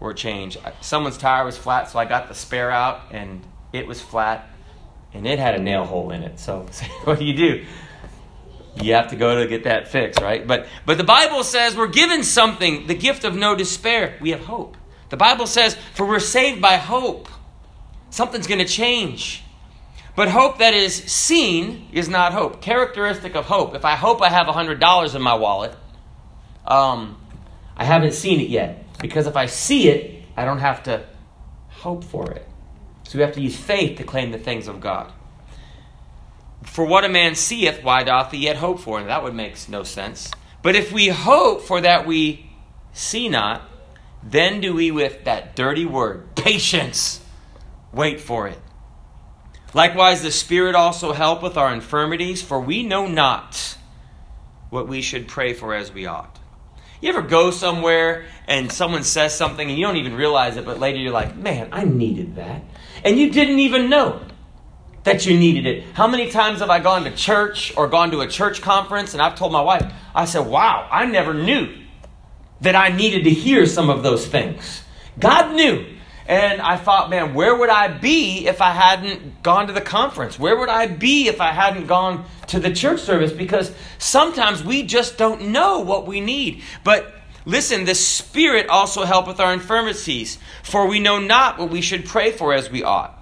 or 0.00 0.12
change. 0.14 0.56
Someone's 0.80 1.18
tire 1.18 1.44
was 1.44 1.56
flat, 1.56 1.88
so 1.88 1.98
I 1.98 2.04
got 2.04 2.28
the 2.28 2.34
spare 2.34 2.70
out, 2.70 3.02
and 3.12 3.46
it 3.72 3.86
was 3.86 4.00
flat, 4.00 4.48
and 5.12 5.26
it 5.26 5.38
had 5.38 5.54
a 5.54 5.62
nail 5.62 5.84
hole 5.84 6.10
in 6.10 6.22
it. 6.22 6.40
So, 6.40 6.66
what 7.04 7.18
do 7.18 7.24
you 7.24 7.36
do? 7.36 7.64
You 8.76 8.94
have 8.94 9.08
to 9.08 9.16
go 9.16 9.40
to 9.40 9.46
get 9.46 9.64
that 9.64 9.88
fixed, 9.88 10.20
right? 10.20 10.46
But 10.46 10.66
but 10.86 10.98
the 10.98 11.04
Bible 11.04 11.44
says 11.44 11.76
we're 11.76 11.88
given 11.88 12.22
something, 12.24 12.86
the 12.86 12.94
gift 12.94 13.24
of 13.24 13.34
no 13.34 13.54
despair. 13.54 14.16
We 14.20 14.30
have 14.30 14.40
hope. 14.40 14.76
The 15.10 15.16
Bible 15.16 15.46
says, 15.46 15.76
for 15.94 16.06
we're 16.06 16.20
saved 16.20 16.62
by 16.62 16.76
hope. 16.76 17.28
Something's 18.10 18.46
going 18.46 18.60
to 18.60 18.64
change. 18.64 19.42
But 20.16 20.28
hope 20.28 20.58
that 20.58 20.74
is 20.74 20.94
seen 20.94 21.88
is 21.92 22.08
not 22.08 22.32
hope. 22.32 22.62
Characteristic 22.62 23.34
of 23.34 23.44
hope. 23.44 23.74
If 23.74 23.84
I 23.84 23.96
hope 23.96 24.22
I 24.22 24.28
have 24.28 24.46
$100 24.46 25.14
in 25.14 25.22
my 25.22 25.34
wallet, 25.34 25.74
um, 26.66 27.20
I 27.76 27.84
haven't 27.84 28.12
seen 28.12 28.40
it 28.40 28.48
yet. 28.48 28.84
Because 29.00 29.26
if 29.26 29.36
I 29.36 29.46
see 29.46 29.88
it, 29.88 30.24
I 30.36 30.44
don't 30.44 30.58
have 30.58 30.84
to 30.84 31.04
hope 31.68 32.04
for 32.04 32.30
it. 32.32 32.46
So 33.04 33.18
we 33.18 33.24
have 33.24 33.34
to 33.34 33.40
use 33.40 33.56
faith 33.56 33.98
to 33.98 34.04
claim 34.04 34.30
the 34.30 34.38
things 34.38 34.68
of 34.68 34.80
God. 34.80 35.12
For 36.62 36.84
what 36.84 37.04
a 37.04 37.08
man 37.08 37.34
seeth, 37.34 37.82
why 37.82 38.04
doth 38.04 38.32
he 38.32 38.38
yet 38.38 38.56
hope 38.56 38.80
for? 38.80 38.98
And 38.98 39.08
that 39.08 39.22
would 39.22 39.34
make 39.34 39.68
no 39.68 39.82
sense. 39.82 40.30
But 40.62 40.76
if 40.76 40.92
we 40.92 41.08
hope 41.08 41.62
for 41.62 41.80
that 41.80 42.06
we 42.06 42.50
see 42.92 43.28
not, 43.28 43.62
then 44.22 44.60
do 44.60 44.74
we 44.74 44.90
with 44.90 45.24
that 45.24 45.56
dirty 45.56 45.86
word, 45.86 46.34
patience, 46.36 47.20
wait 47.92 48.20
for 48.20 48.46
it. 48.46 48.58
Likewise, 49.72 50.22
the 50.22 50.32
Spirit 50.32 50.74
also 50.74 51.12
helpeth 51.12 51.56
our 51.56 51.72
infirmities, 51.72 52.42
for 52.42 52.60
we 52.60 52.82
know 52.82 53.06
not 53.06 53.76
what 54.68 54.88
we 54.88 55.00
should 55.00 55.28
pray 55.28 55.54
for 55.54 55.74
as 55.74 55.92
we 55.92 56.06
ought. 56.06 56.38
You 57.00 57.08
ever 57.08 57.22
go 57.22 57.50
somewhere 57.50 58.26
and 58.46 58.70
someone 58.70 59.04
says 59.04 59.34
something 59.34 59.68
and 59.68 59.78
you 59.78 59.86
don't 59.86 59.96
even 59.96 60.14
realize 60.14 60.56
it, 60.56 60.66
but 60.66 60.78
later 60.78 60.98
you're 60.98 61.12
like, 61.12 61.34
man, 61.34 61.70
I 61.72 61.84
needed 61.84 62.36
that. 62.36 62.62
And 63.04 63.18
you 63.18 63.30
didn't 63.30 63.60
even 63.60 63.88
know 63.88 64.20
that 65.04 65.24
you 65.26 65.38
needed 65.38 65.66
it. 65.66 65.84
How 65.94 66.06
many 66.06 66.30
times 66.30 66.60
have 66.60 66.70
I 66.70 66.78
gone 66.80 67.04
to 67.04 67.10
church 67.10 67.74
or 67.76 67.88
gone 67.88 68.10
to 68.10 68.20
a 68.20 68.28
church 68.28 68.60
conference 68.60 69.14
and 69.14 69.22
I've 69.22 69.36
told 69.36 69.52
my 69.52 69.62
wife, 69.62 69.90
I 70.14 70.24
said, 70.24 70.46
wow, 70.46 70.86
I 70.90 71.06
never 71.06 71.32
knew 71.32 71.74
that 72.60 72.76
I 72.76 72.88
needed 72.88 73.24
to 73.24 73.30
hear 73.30 73.64
some 73.66 73.88
of 73.88 74.02
those 74.02 74.26
things. 74.26 74.82
God 75.18 75.54
knew. 75.54 75.86
And 76.26 76.60
I 76.60 76.76
thought, 76.76 77.10
man, 77.10 77.34
where 77.34 77.56
would 77.56 77.70
I 77.70 77.88
be 77.88 78.46
if 78.46 78.60
I 78.60 78.70
hadn't 78.70 79.42
gone 79.42 79.66
to 79.66 79.72
the 79.72 79.80
conference? 79.80 80.38
Where 80.38 80.56
would 80.56 80.68
I 80.68 80.86
be 80.86 81.26
if 81.26 81.40
I 81.40 81.50
hadn't 81.50 81.88
gone 81.88 82.24
to 82.48 82.60
the 82.60 82.72
church 82.72 83.00
service? 83.00 83.32
Because 83.32 83.72
sometimes 83.98 84.62
we 84.62 84.84
just 84.84 85.18
don't 85.18 85.48
know 85.48 85.80
what 85.80 86.06
we 86.06 86.20
need. 86.20 86.62
But 86.84 87.12
listen, 87.46 87.84
the 87.84 87.96
Spirit 87.96 88.68
also 88.68 89.04
helpeth 89.04 89.40
our 89.40 89.52
infirmities, 89.52 90.38
for 90.62 90.86
we 90.86 91.00
know 91.00 91.18
not 91.18 91.58
what 91.58 91.70
we 91.70 91.80
should 91.80 92.04
pray 92.04 92.30
for 92.30 92.54
as 92.54 92.70
we 92.70 92.84
ought. 92.84 93.19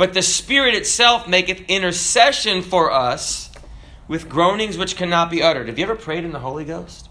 But 0.00 0.14
the 0.14 0.22
Spirit 0.22 0.74
itself 0.74 1.28
maketh 1.28 1.60
intercession 1.68 2.62
for 2.62 2.90
us 2.90 3.50
with 4.08 4.30
groanings 4.30 4.78
which 4.78 4.96
cannot 4.96 5.30
be 5.30 5.42
uttered. 5.42 5.68
Have 5.68 5.78
you 5.78 5.84
ever 5.84 5.94
prayed 5.94 6.24
in 6.24 6.32
the 6.32 6.38
Holy 6.38 6.64
Ghost? 6.64 7.10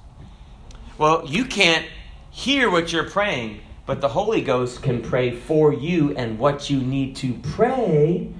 Well, 0.97 1.23
you 1.27 1.45
can't 1.45 1.85
hear 2.31 2.67
what 2.67 2.91
you're 2.91 3.07
praying 3.07 3.61
but 3.85 4.01
the 4.01 4.09
Holy 4.09 4.41
Ghost 4.41 4.81
can 4.81 5.03
pray 5.03 5.29
for 5.29 5.71
you 5.71 6.15
and 6.15 6.39
what 6.39 6.71
you 6.71 6.79
need 6.79 7.15
to 7.17 7.35
pray, 7.35 8.31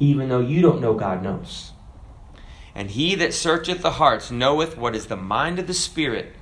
even 0.00 0.30
though 0.30 0.40
you 0.40 0.62
don't 0.62 0.80
know 0.80 0.94
God 0.94 1.22
knows. 1.22 1.72
And 2.74 2.90
he 2.90 3.14
that 3.16 3.34
searcheth 3.34 3.82
the 3.82 3.92
hearts 3.92 4.30
knoweth 4.30 4.78
what 4.78 4.96
is 4.96 5.08
the 5.08 5.16
mind 5.16 5.58
of 5.58 5.66
the 5.66 5.74
Spirit, 5.74 6.34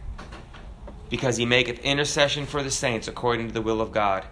because 1.11 1.37
he 1.37 1.45
maketh 1.45 1.81
intercession 1.81 2.47
for 2.47 2.63
the 2.63 2.71
saints 2.71 3.09
according 3.09 3.49
to 3.49 3.55
the 3.55 3.63
will 3.63 3.81
of 3.81 3.91
God. 3.91 4.25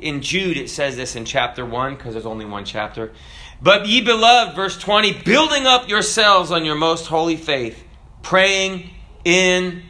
In 0.00 0.20
Jude, 0.20 0.56
it 0.56 0.70
says 0.70 0.96
this 0.96 1.16
in 1.16 1.24
chapter 1.24 1.64
1, 1.64 1.96
because 1.96 2.14
there's 2.14 2.26
only 2.26 2.44
one 2.44 2.64
chapter. 2.64 3.12
But 3.62 3.86
ye 3.86 4.00
beloved, 4.00 4.54
verse 4.54 4.78
20, 4.78 5.22
building 5.22 5.66
up 5.66 5.88
yourselves 5.88 6.50
on 6.50 6.64
your 6.64 6.74
most 6.74 7.06
holy 7.06 7.36
faith, 7.36 7.82
praying 8.22 8.90
in 9.24 9.82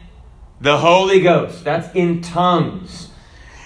the 0.61 0.77
Holy 0.77 1.21
Ghost. 1.21 1.63
That's 1.63 1.93
in 1.95 2.21
tongues 2.21 3.09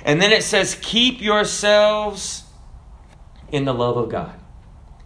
and 0.03 0.21
then 0.21 0.31
it 0.31 0.43
says, 0.43 0.77
Keep 0.81 1.21
yourselves 1.21 2.43
in 3.51 3.65
the 3.65 3.73
love 3.73 3.97
of 3.97 4.09
God. 4.09 4.39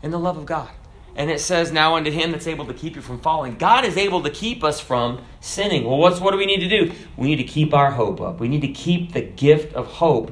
In 0.02 0.12
the 0.12 0.20
love 0.20 0.38
of 0.38 0.46
God. 0.46 0.70
And 1.16 1.30
it 1.30 1.40
says, 1.40 1.72
Now 1.72 1.96
unto 1.96 2.12
him 2.12 2.32
that's 2.32 2.48
able 2.48 2.66
to 2.68 2.74
keep 2.74 2.96
you 2.96 3.02
from 3.02 3.20
falling. 3.20 3.56
God 3.56 3.86
is 3.86 3.98
able 3.98 4.24
to 4.24 4.30
keep 4.30 4.64
us 4.64 4.80
from 4.80 5.22
sinning. 5.42 5.84
Well, 5.84 5.98
what's, 5.98 6.20
what 6.20 6.32
do 6.32 6.38
we 6.38 6.46
need 6.46 6.62
to 6.62 6.70
do? 6.70 6.94
We 7.18 7.28
need 7.28 7.36
to 7.38 7.44
keep 7.44 7.74
our 7.74 7.92
hope 7.92 8.22
up. 8.22 8.40
We 8.40 8.48
need 8.48 8.62
to 8.62 8.70
keep 8.70 9.14
the 9.14 9.22
gift 9.22 9.74
of 9.74 9.88
hope. 9.88 10.32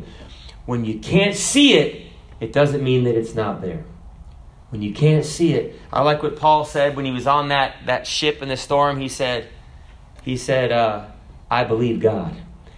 When 0.65 0.85
you 0.85 0.99
can't 0.99 1.35
see 1.35 1.73
it, 1.73 2.11
it 2.39 2.53
doesn't 2.53 2.83
mean 2.83 3.03
that 3.05 3.15
it's 3.15 3.35
not 3.35 3.61
there. 3.61 3.83
When 4.69 4.81
you 4.81 4.93
can't 4.93 5.25
see 5.25 5.53
it, 5.53 5.79
I 5.91 6.01
like 6.01 6.23
what 6.23 6.37
Paul 6.37 6.63
said 6.63 6.95
when 6.95 7.05
he 7.05 7.11
was 7.11 7.27
on 7.27 7.49
that, 7.49 7.75
that 7.87 8.07
ship 8.07 8.41
in 8.41 8.47
the 8.47 8.55
storm. 8.55 8.99
He 8.99 9.09
said, 9.09 9.49
he 10.23 10.37
said, 10.37 10.71
uh, 10.71 11.07
I 11.49 11.65
believe 11.65 11.99
God. 11.99 12.35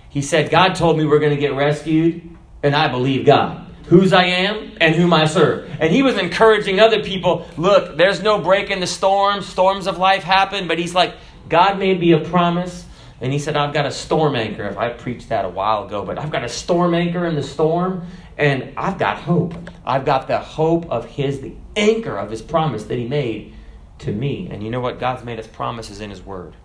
He 0.09 0.21
said, 0.21 0.49
God 0.49 0.75
told 0.75 0.97
me 0.97 1.05
we're 1.05 1.19
going 1.19 1.35
to 1.35 1.39
get 1.39 1.53
rescued, 1.53 2.29
and 2.63 2.75
I 2.75 2.87
believe 2.87 3.25
God. 3.25 3.67
Whose 3.87 4.13
I 4.13 4.25
am 4.25 4.71
and 4.79 4.95
whom 4.95 5.13
I 5.13 5.25
serve. 5.25 5.69
And 5.79 5.91
he 5.91 6.01
was 6.01 6.17
encouraging 6.17 6.79
other 6.79 7.03
people 7.03 7.45
look, 7.57 7.97
there's 7.97 8.23
no 8.23 8.39
break 8.39 8.69
in 8.69 8.79
the 8.79 8.87
storm. 8.87 9.41
Storms 9.41 9.87
of 9.87 9.97
life 9.97 10.23
happen, 10.23 10.67
but 10.67 10.79
he's 10.79 10.95
like, 10.95 11.13
God 11.49 11.77
made 11.77 11.99
me 11.99 12.13
a 12.13 12.19
promise. 12.19 12.85
And 13.22 13.32
he 13.32 13.39
said, 13.39 13.55
I've 13.55 13.74
got 13.74 13.86
a 13.86 13.91
storm 13.91 14.36
anchor. 14.36 14.63
If 14.63 14.77
I 14.77 14.89
preached 14.89 15.29
that 15.29 15.46
a 15.46 15.50
while 15.50 15.86
ago, 15.86 16.03
but 16.03 16.17
I've 16.20 16.32
got 16.32 16.43
a 16.43 16.50
storm 16.50 16.93
anchor 16.93 17.25
in 17.25 17.36
the 17.36 17.43
storm, 17.43 18.05
and 18.38 18.74
I've 18.75 18.98
got 18.98 19.17
hope. 19.17 19.53
I've 19.86 20.05
got 20.05 20.27
the 20.27 20.39
hope 20.39 20.89
of 20.91 21.05
his, 21.05 21.41
the 21.41 21.55
anchor 21.75 22.17
of 22.17 22.29
his 22.29 22.41
promise 22.41 22.84
that 22.86 22.98
he 22.98 23.08
made 23.08 23.53
to 24.00 24.12
me. 24.12 24.50
And 24.51 24.63
you 24.63 24.70
know 24.70 24.82
what? 24.82 25.00
God's 25.00 25.24
made 25.24 25.39
us 25.39 25.48
promises 25.48 26.01
in 26.01 26.10
his 26.10 26.22
word. 26.22 26.55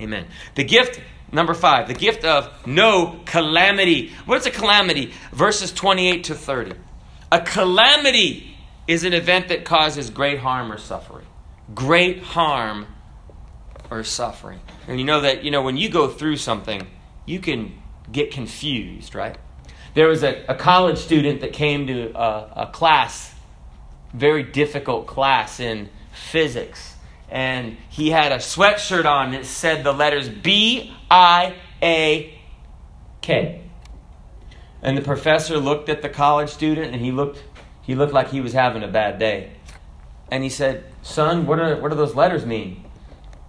Amen. 0.00 0.26
The 0.54 0.64
gift 0.64 1.00
Number 1.30 1.52
five, 1.52 1.88
the 1.88 1.94
gift 1.94 2.24
of 2.24 2.66
no 2.66 3.20
calamity. 3.26 4.12
What's 4.24 4.46
a 4.46 4.50
calamity? 4.50 5.12
Verses 5.32 5.72
28 5.72 6.24
to 6.24 6.34
30. 6.34 6.72
A 7.30 7.40
calamity 7.42 8.56
is 8.86 9.04
an 9.04 9.12
event 9.12 9.48
that 9.48 9.64
causes 9.64 10.08
great 10.08 10.38
harm 10.38 10.72
or 10.72 10.78
suffering. 10.78 11.26
Great 11.74 12.22
harm 12.22 12.86
or 13.90 14.02
suffering. 14.04 14.60
And 14.88 14.98
you 14.98 15.04
know 15.04 15.20
that, 15.20 15.44
you 15.44 15.52
know, 15.52 15.62
when 15.62 15.76
you 15.76 15.88
go 15.88 16.08
through 16.08 16.38
something, 16.38 16.86
you 17.26 17.38
can 17.38 17.80
get 18.10 18.32
confused, 18.32 19.14
right? 19.14 19.38
There 19.94 20.08
was 20.08 20.24
a, 20.24 20.44
a 20.48 20.54
college 20.54 20.98
student 20.98 21.42
that 21.42 21.52
came 21.52 21.86
to 21.86 22.10
a, 22.18 22.64
a 22.64 22.66
class, 22.72 23.34
very 24.12 24.42
difficult 24.42 25.06
class 25.06 25.60
in 25.60 25.90
physics 26.12 26.96
and 27.30 27.76
he 27.88 28.10
had 28.10 28.32
a 28.32 28.36
sweatshirt 28.36 29.04
on 29.04 29.32
that 29.32 29.44
said 29.44 29.84
the 29.84 29.92
letters 29.92 30.28
B 30.28 30.94
I 31.10 31.54
A 31.82 32.38
K. 33.20 33.62
And 34.80 34.96
the 34.96 35.02
professor 35.02 35.58
looked 35.58 35.88
at 35.88 36.02
the 36.02 36.08
college 36.08 36.50
student 36.50 36.94
and 36.94 37.02
he 37.02 37.12
looked 37.12 37.42
he 37.82 37.94
looked 37.94 38.12
like 38.12 38.30
he 38.30 38.40
was 38.40 38.52
having 38.52 38.82
a 38.82 38.88
bad 38.88 39.18
day. 39.18 39.52
And 40.30 40.42
he 40.42 40.50
said, 40.50 40.84
"Son, 41.02 41.46
what 41.46 41.58
are 41.58 41.76
what 41.80 41.90
do 41.90 41.96
those 41.96 42.14
letters 42.14 42.46
mean?" 42.46 42.84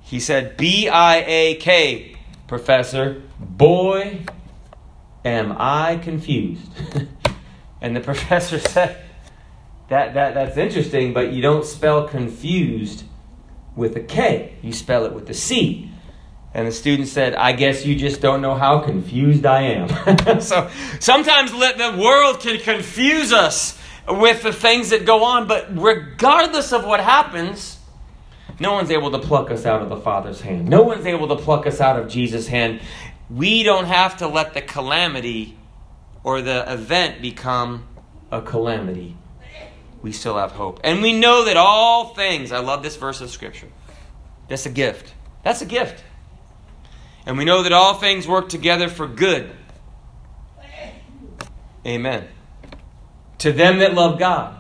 He 0.10 0.20
said, 0.20 0.58
"B 0.58 0.90
I 0.90 1.18
A 1.18 1.56
K, 1.56 2.16
professor. 2.48 3.22
Boy, 3.40 4.22
am 5.24 5.56
I 5.58 5.98
confused." 5.98 6.72
and 7.82 7.96
the 7.96 8.02
professor 8.02 8.60
said, 8.74 8.98
"That 9.90 10.16
that 10.16 10.34
that's 10.34 10.58
interesting, 10.58 11.14
but 11.14 11.32
you 11.32 11.42
don't 11.42 11.66
spell 11.66 12.08
confused 12.08 13.04
with 13.76 13.96
a 13.96 14.02
K. 14.02 14.56
You 14.62 14.74
spell 14.74 15.06
it 15.06 15.14
with 15.14 15.30
a 15.30 15.34
C. 15.34 15.92
And 16.54 16.68
the 16.68 16.72
student 16.72 17.08
said, 17.08 17.36
I 17.36 17.52
guess 17.54 17.86
you 17.86 17.96
just 17.96 18.22
don't 18.22 18.42
know 18.42 18.56
how 18.56 18.80
confused 18.80 19.46
I 19.46 19.62
am. 19.62 20.42
so 20.42 20.70
sometimes 21.00 21.54
let 21.54 21.78
the 21.78 22.02
world 22.02 22.40
can 22.40 22.60
confuse 22.60 23.32
us 23.32 23.80
with 24.08 24.42
the 24.42 24.52
things 24.52 24.90
that 24.90 25.06
go 25.06 25.24
on, 25.24 25.48
but 25.48 25.68
regardless 25.78 26.74
of 26.74 26.84
what 26.86 27.00
happens, 27.00 27.79
no 28.60 28.74
one's 28.74 28.92
able 28.92 29.12
to 29.12 29.20
pluck 29.20 29.52
us 29.52 29.66
out 29.66 29.82
of 29.82 29.90
the 29.90 29.98
Father's 29.98 30.42
hand. 30.42 30.68
No 30.68 30.84
one's 30.84 31.06
able 31.06 31.28
to 31.30 31.36
pluck 31.36 31.66
us 31.66 31.80
out 31.80 32.00
of 32.00 32.08
Jesus' 32.08 32.48
hand. 32.48 32.82
We 33.30 33.64
don't 33.64 33.86
have 33.86 34.18
to 34.18 34.28
let 34.28 34.54
the 34.54 34.62
calamity 34.62 35.58
or 36.24 36.42
the 36.42 36.72
event 36.72 37.22
become 37.22 37.88
a 38.32 38.42
calamity 38.42 39.16
we 40.02 40.12
still 40.12 40.38
have 40.38 40.52
hope. 40.52 40.80
And 40.84 41.02
we 41.02 41.14
know 41.14 41.46
that 41.46 41.58
all 41.58 42.14
things, 42.14 42.52
I 42.52 42.60
love 42.60 42.84
this 42.84 42.96
verse 42.96 43.22
of 43.22 43.30
Scripture. 43.30 43.68
That's 44.48 44.66
a 44.66 44.70
gift. 44.70 45.14
That's 45.44 45.62
a 45.62 45.66
gift. 45.66 46.04
And 47.26 47.38
we 47.38 47.46
know 47.46 47.64
that 47.64 47.74
all 47.74 47.96
things 47.96 48.28
work 48.28 48.50
together 48.50 48.88
for 48.88 49.08
good. 49.08 49.52
Amen. 51.86 52.28
To 53.40 53.52
them 53.52 53.80
that 53.80 53.94
love 53.94 54.20
God. 54.20 54.59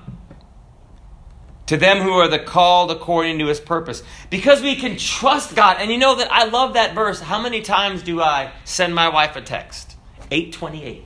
To 1.69 1.77
them 1.77 1.99
who 1.99 2.13
are 2.13 2.27
the 2.27 2.39
called 2.39 2.89
according 2.89 3.37
to 3.39 3.45
his 3.45 3.59
purpose. 3.59 4.01
Because 4.29 4.61
we 4.61 4.75
can 4.75 4.97
trust 4.97 5.55
God. 5.55 5.77
And 5.79 5.91
you 5.91 5.97
know 5.99 6.15
that 6.15 6.31
I 6.31 6.45
love 6.45 6.73
that 6.73 6.95
verse. 6.95 7.19
How 7.19 7.39
many 7.39 7.61
times 7.61 8.01
do 8.01 8.21
I 8.21 8.51
send 8.63 8.95
my 8.95 9.09
wife 9.09 9.35
a 9.35 9.41
text? 9.41 9.95
828 10.31 11.05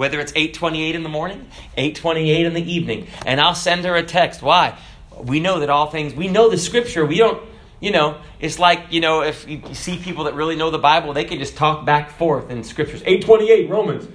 whether 0.00 0.18
it's 0.18 0.32
8:28 0.32 0.94
in 0.94 1.02
the 1.02 1.10
morning, 1.10 1.46
8:28 1.76 2.46
in 2.46 2.54
the 2.54 2.72
evening, 2.72 3.06
and 3.26 3.38
I'll 3.38 3.54
send 3.54 3.84
her 3.84 3.94
a 3.96 4.02
text. 4.02 4.40
Why? 4.40 4.78
We 5.14 5.40
know 5.40 5.60
that 5.60 5.68
all 5.68 5.90
things, 5.90 6.14
we 6.14 6.26
know 6.26 6.48
the 6.48 6.56
scripture. 6.56 7.04
We 7.04 7.18
don't, 7.18 7.42
you 7.80 7.90
know, 7.90 8.16
it's 8.40 8.58
like, 8.58 8.80
you 8.88 9.02
know, 9.02 9.22
if 9.22 9.46
you 9.46 9.60
see 9.74 9.98
people 9.98 10.24
that 10.24 10.34
really 10.34 10.56
know 10.56 10.70
the 10.70 10.78
Bible, 10.78 11.12
they 11.12 11.24
can 11.24 11.38
just 11.38 11.54
talk 11.54 11.84
back 11.84 12.10
forth 12.10 12.50
in 12.50 12.64
scriptures. 12.64 13.02
8:28 13.04 13.68
Romans, 13.68 14.08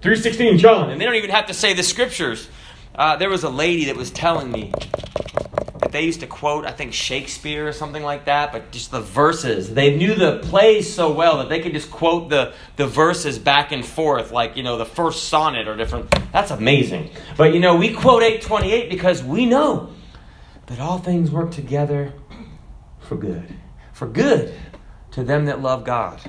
3:16 0.00 0.56
John, 0.56 0.88
and 0.88 0.98
they 0.98 1.04
don't 1.04 1.16
even 1.16 1.28
have 1.28 1.46
to 1.48 1.54
say 1.54 1.74
the 1.74 1.82
scriptures. 1.82 2.48
Uh, 2.96 3.14
there 3.16 3.28
was 3.28 3.44
a 3.44 3.50
lady 3.50 3.84
that 3.86 3.96
was 3.96 4.10
telling 4.10 4.50
me 4.50 4.72
that 5.80 5.92
they 5.92 6.02
used 6.02 6.20
to 6.20 6.26
quote, 6.26 6.64
I 6.64 6.72
think, 6.72 6.94
Shakespeare 6.94 7.68
or 7.68 7.72
something 7.72 8.02
like 8.02 8.24
that, 8.24 8.52
but 8.52 8.72
just 8.72 8.90
the 8.90 9.02
verses. 9.02 9.74
They 9.74 9.96
knew 9.96 10.14
the 10.14 10.38
plays 10.38 10.92
so 10.92 11.12
well 11.12 11.38
that 11.38 11.50
they 11.50 11.60
could 11.60 11.74
just 11.74 11.90
quote 11.90 12.30
the, 12.30 12.54
the 12.76 12.86
verses 12.86 13.38
back 13.38 13.70
and 13.70 13.84
forth, 13.84 14.32
like, 14.32 14.56
you 14.56 14.62
know, 14.62 14.78
the 14.78 14.86
first 14.86 15.24
sonnet 15.24 15.68
or 15.68 15.76
different. 15.76 16.10
That's 16.32 16.50
amazing. 16.50 17.10
But, 17.36 17.52
you 17.52 17.60
know, 17.60 17.76
we 17.76 17.92
quote 17.92 18.22
828 18.22 18.88
because 18.88 19.22
we 19.22 19.44
know 19.44 19.92
that 20.66 20.80
all 20.80 20.98
things 20.98 21.30
work 21.30 21.50
together 21.50 22.14
for 23.00 23.16
good. 23.16 23.54
For 23.92 24.06
good 24.08 24.54
to 25.12 25.22
them 25.22 25.44
that 25.46 25.60
love 25.60 25.84
God. 25.84 26.20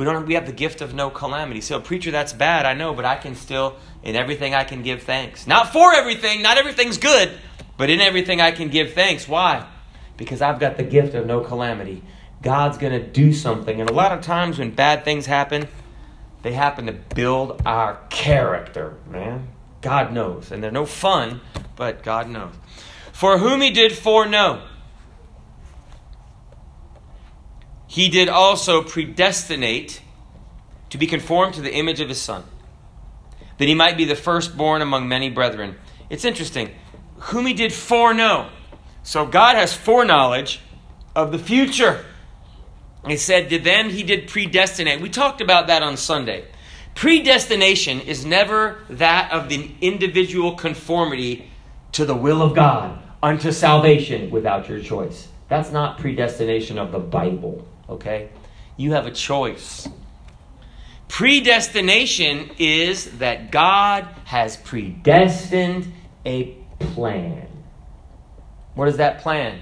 We 0.00 0.06
don't 0.06 0.24
we 0.24 0.32
have 0.32 0.46
the 0.46 0.52
gift 0.52 0.80
of 0.80 0.94
no 0.94 1.10
calamity. 1.10 1.60
So 1.60 1.78
preacher, 1.78 2.10
that's 2.10 2.32
bad, 2.32 2.64
I 2.64 2.72
know, 2.72 2.94
but 2.94 3.04
I 3.04 3.16
can 3.16 3.34
still 3.34 3.76
in 4.02 4.16
everything 4.16 4.54
I 4.54 4.64
can 4.64 4.80
give 4.82 5.02
thanks. 5.02 5.46
Not 5.46 5.74
for 5.74 5.92
everything, 5.92 6.40
not 6.40 6.56
everything's 6.56 6.96
good, 6.96 7.30
but 7.76 7.90
in 7.90 8.00
everything 8.00 8.40
I 8.40 8.50
can 8.50 8.70
give 8.70 8.94
thanks. 8.94 9.28
Why? 9.28 9.66
Because 10.16 10.40
I've 10.40 10.58
got 10.58 10.78
the 10.78 10.84
gift 10.84 11.12
of 11.12 11.26
no 11.26 11.42
calamity. 11.42 12.02
God's 12.40 12.78
going 12.78 12.94
to 12.94 13.06
do 13.06 13.34
something. 13.34 13.78
And 13.78 13.90
a 13.90 13.92
lot 13.92 14.12
of 14.12 14.22
times 14.22 14.58
when 14.58 14.70
bad 14.70 15.04
things 15.04 15.26
happen, 15.26 15.68
they 16.40 16.52
happen 16.52 16.86
to 16.86 16.92
build 16.92 17.60
our 17.66 18.00
character, 18.08 18.96
man. 19.06 19.48
God 19.82 20.14
knows. 20.14 20.50
And 20.50 20.64
they're 20.64 20.70
no 20.70 20.86
fun, 20.86 21.42
but 21.76 22.02
God 22.02 22.26
knows. 22.26 22.54
For 23.12 23.36
whom 23.36 23.60
he 23.60 23.70
did 23.70 23.92
foreknow, 23.92 24.62
he 27.90 28.08
did 28.08 28.28
also 28.28 28.84
predestinate 28.84 30.00
to 30.90 30.96
be 30.96 31.08
conformed 31.08 31.54
to 31.54 31.60
the 31.60 31.74
image 31.74 31.98
of 31.98 32.08
his 32.08 32.22
Son, 32.22 32.44
that 33.58 33.66
he 33.66 33.74
might 33.74 33.96
be 33.96 34.04
the 34.04 34.14
firstborn 34.14 34.80
among 34.80 35.08
many 35.08 35.28
brethren. 35.28 35.74
It's 36.08 36.24
interesting. 36.24 36.70
Whom 37.16 37.46
he 37.46 37.52
did 37.52 37.72
foreknow. 37.72 38.48
So 39.02 39.26
God 39.26 39.56
has 39.56 39.74
foreknowledge 39.74 40.60
of 41.16 41.32
the 41.32 41.38
future. 41.38 42.04
He 43.08 43.16
said, 43.16 43.50
then 43.50 43.90
he 43.90 44.04
did 44.04 44.28
predestinate. 44.28 45.00
We 45.00 45.10
talked 45.10 45.40
about 45.40 45.66
that 45.66 45.82
on 45.82 45.96
Sunday. 45.96 46.44
Predestination 46.94 48.02
is 48.02 48.24
never 48.24 48.84
that 48.88 49.32
of 49.32 49.48
the 49.48 49.68
individual 49.80 50.54
conformity 50.54 51.50
to 51.90 52.04
the 52.04 52.14
will 52.14 52.40
of 52.40 52.54
God 52.54 53.02
unto 53.20 53.50
salvation 53.50 54.30
without 54.30 54.68
your 54.68 54.78
choice. 54.78 55.26
That's 55.48 55.72
not 55.72 55.98
predestination 55.98 56.78
of 56.78 56.92
the 56.92 57.00
Bible, 57.00 57.66
okay? 57.90 58.30
You 58.76 58.92
have 58.92 59.06
a 59.06 59.10
choice. 59.10 59.88
Predestination 61.08 62.50
is 62.58 63.18
that 63.18 63.50
God 63.50 64.04
has 64.24 64.56
predestined 64.56 65.92
a 66.24 66.56
plan. 66.78 67.48
What 68.74 68.88
is 68.88 68.96
that 68.98 69.18
plan? 69.18 69.60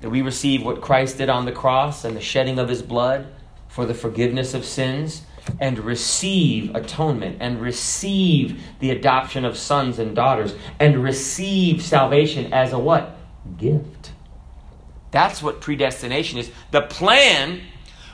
That 0.00 0.10
we 0.10 0.22
receive 0.22 0.64
what 0.64 0.80
Christ 0.80 1.18
did 1.18 1.28
on 1.28 1.44
the 1.44 1.52
cross 1.52 2.04
and 2.04 2.16
the 2.16 2.20
shedding 2.20 2.58
of 2.58 2.68
his 2.68 2.82
blood 2.82 3.28
for 3.68 3.84
the 3.84 3.94
forgiveness 3.94 4.54
of 4.54 4.64
sins 4.64 5.22
and 5.60 5.78
receive 5.78 6.74
atonement 6.74 7.36
and 7.40 7.60
receive 7.60 8.62
the 8.78 8.90
adoption 8.90 9.44
of 9.44 9.56
sons 9.56 9.98
and 9.98 10.16
daughters 10.16 10.54
and 10.78 11.02
receive 11.02 11.82
salvation 11.82 12.52
as 12.52 12.72
a 12.72 12.78
what? 12.78 13.16
Gift. 13.58 14.12
That's 15.10 15.42
what 15.42 15.60
predestination 15.60 16.38
is. 16.38 16.50
The 16.70 16.82
plan, 16.82 17.62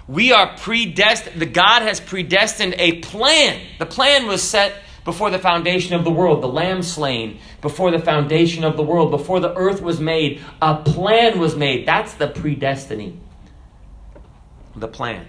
we 0.09 0.33
are 0.33 0.57
predestined, 0.57 1.41
the 1.41 1.47
God 1.47 1.83
has 1.83 2.01
predestined 2.01 2.75
a 2.79 3.01
plan. 3.01 3.61
The 3.79 3.87
plan 3.87 4.27
was 4.27 4.43
set 4.43 4.75
before 5.05 5.31
the 5.31 5.39
foundation 5.39 5.95
of 5.95 6.05
the 6.05 6.11
world, 6.11 6.43
the 6.43 6.49
lamb 6.49 6.83
slain 6.83 7.39
before 7.61 7.91
the 7.91 7.99
foundation 7.99 8.65
of 8.65 8.77
the 8.77 8.83
world, 8.83 9.11
before 9.11 9.41
the 9.41 9.55
earth 9.55 9.81
was 9.81 10.01
made, 10.01 10.43
a 10.61 10.77
plan 10.77 11.39
was 11.39 11.55
made. 11.55 11.87
That's 11.87 12.15
the 12.15 12.29
predestiny. 12.29 13.17
The 14.75 14.89
plan 14.89 15.27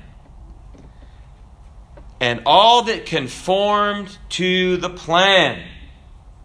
and 2.19 2.41
all 2.45 2.83
that 2.83 3.05
conformed 3.05 4.17
to 4.29 4.77
the 4.77 4.89
plan 4.89 5.63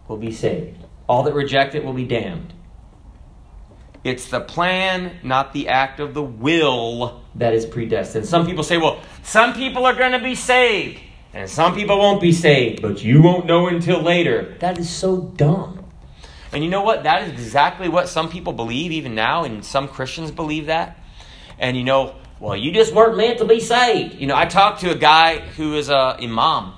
will 0.07 0.17
be 0.17 0.31
saved. 0.31 0.83
All 1.07 1.23
that 1.23 1.33
reject 1.33 1.75
it 1.75 1.83
will 1.83 1.93
be 1.93 2.05
damned. 2.05 2.52
It's 4.03 4.27
the 4.27 4.41
plan, 4.41 5.17
not 5.23 5.53
the 5.53 5.69
act 5.69 5.99
of 5.99 6.13
the 6.13 6.21
will, 6.21 7.23
that 7.35 7.53
is 7.53 7.65
predestined. 7.65 8.25
Some 8.25 8.45
people 8.45 8.63
say, 8.63 8.77
well, 8.77 9.01
some 9.23 9.53
people 9.53 9.85
are 9.85 9.93
going 9.93 10.11
to 10.11 10.19
be 10.19 10.35
saved, 10.35 10.99
and 11.33 11.49
some 11.49 11.73
people 11.73 11.97
won't 11.97 12.19
be 12.19 12.33
saved, 12.33 12.81
but 12.81 13.01
you 13.03 13.21
won't 13.21 13.45
know 13.45 13.67
until 13.67 14.01
later. 14.01 14.55
That 14.59 14.77
is 14.77 14.89
so 14.89 15.21
dumb. 15.21 15.85
And 16.51 16.63
you 16.63 16.69
know 16.69 16.83
what? 16.83 17.03
That 17.03 17.23
is 17.23 17.31
exactly 17.31 17.89
what 17.89 18.09
some 18.09 18.29
people 18.29 18.53
believe, 18.53 18.91
even 18.91 19.15
now, 19.15 19.43
and 19.43 19.63
some 19.63 19.87
Christians 19.87 20.31
believe 20.31 20.67
that. 20.67 20.99
And 21.57 21.77
you 21.77 21.83
know, 21.83 22.15
well, 22.39 22.57
you 22.57 22.73
just 22.73 22.93
weren't 22.93 23.15
meant 23.15 23.39
to 23.39 23.45
be 23.45 23.61
saved. 23.61 24.15
You 24.15 24.27
know, 24.27 24.35
I 24.35 24.45
talked 24.45 24.81
to 24.81 24.91
a 24.91 24.97
guy 24.97 25.39
who 25.39 25.75
is 25.75 25.87
a 25.89 26.17
imam, 26.21 26.73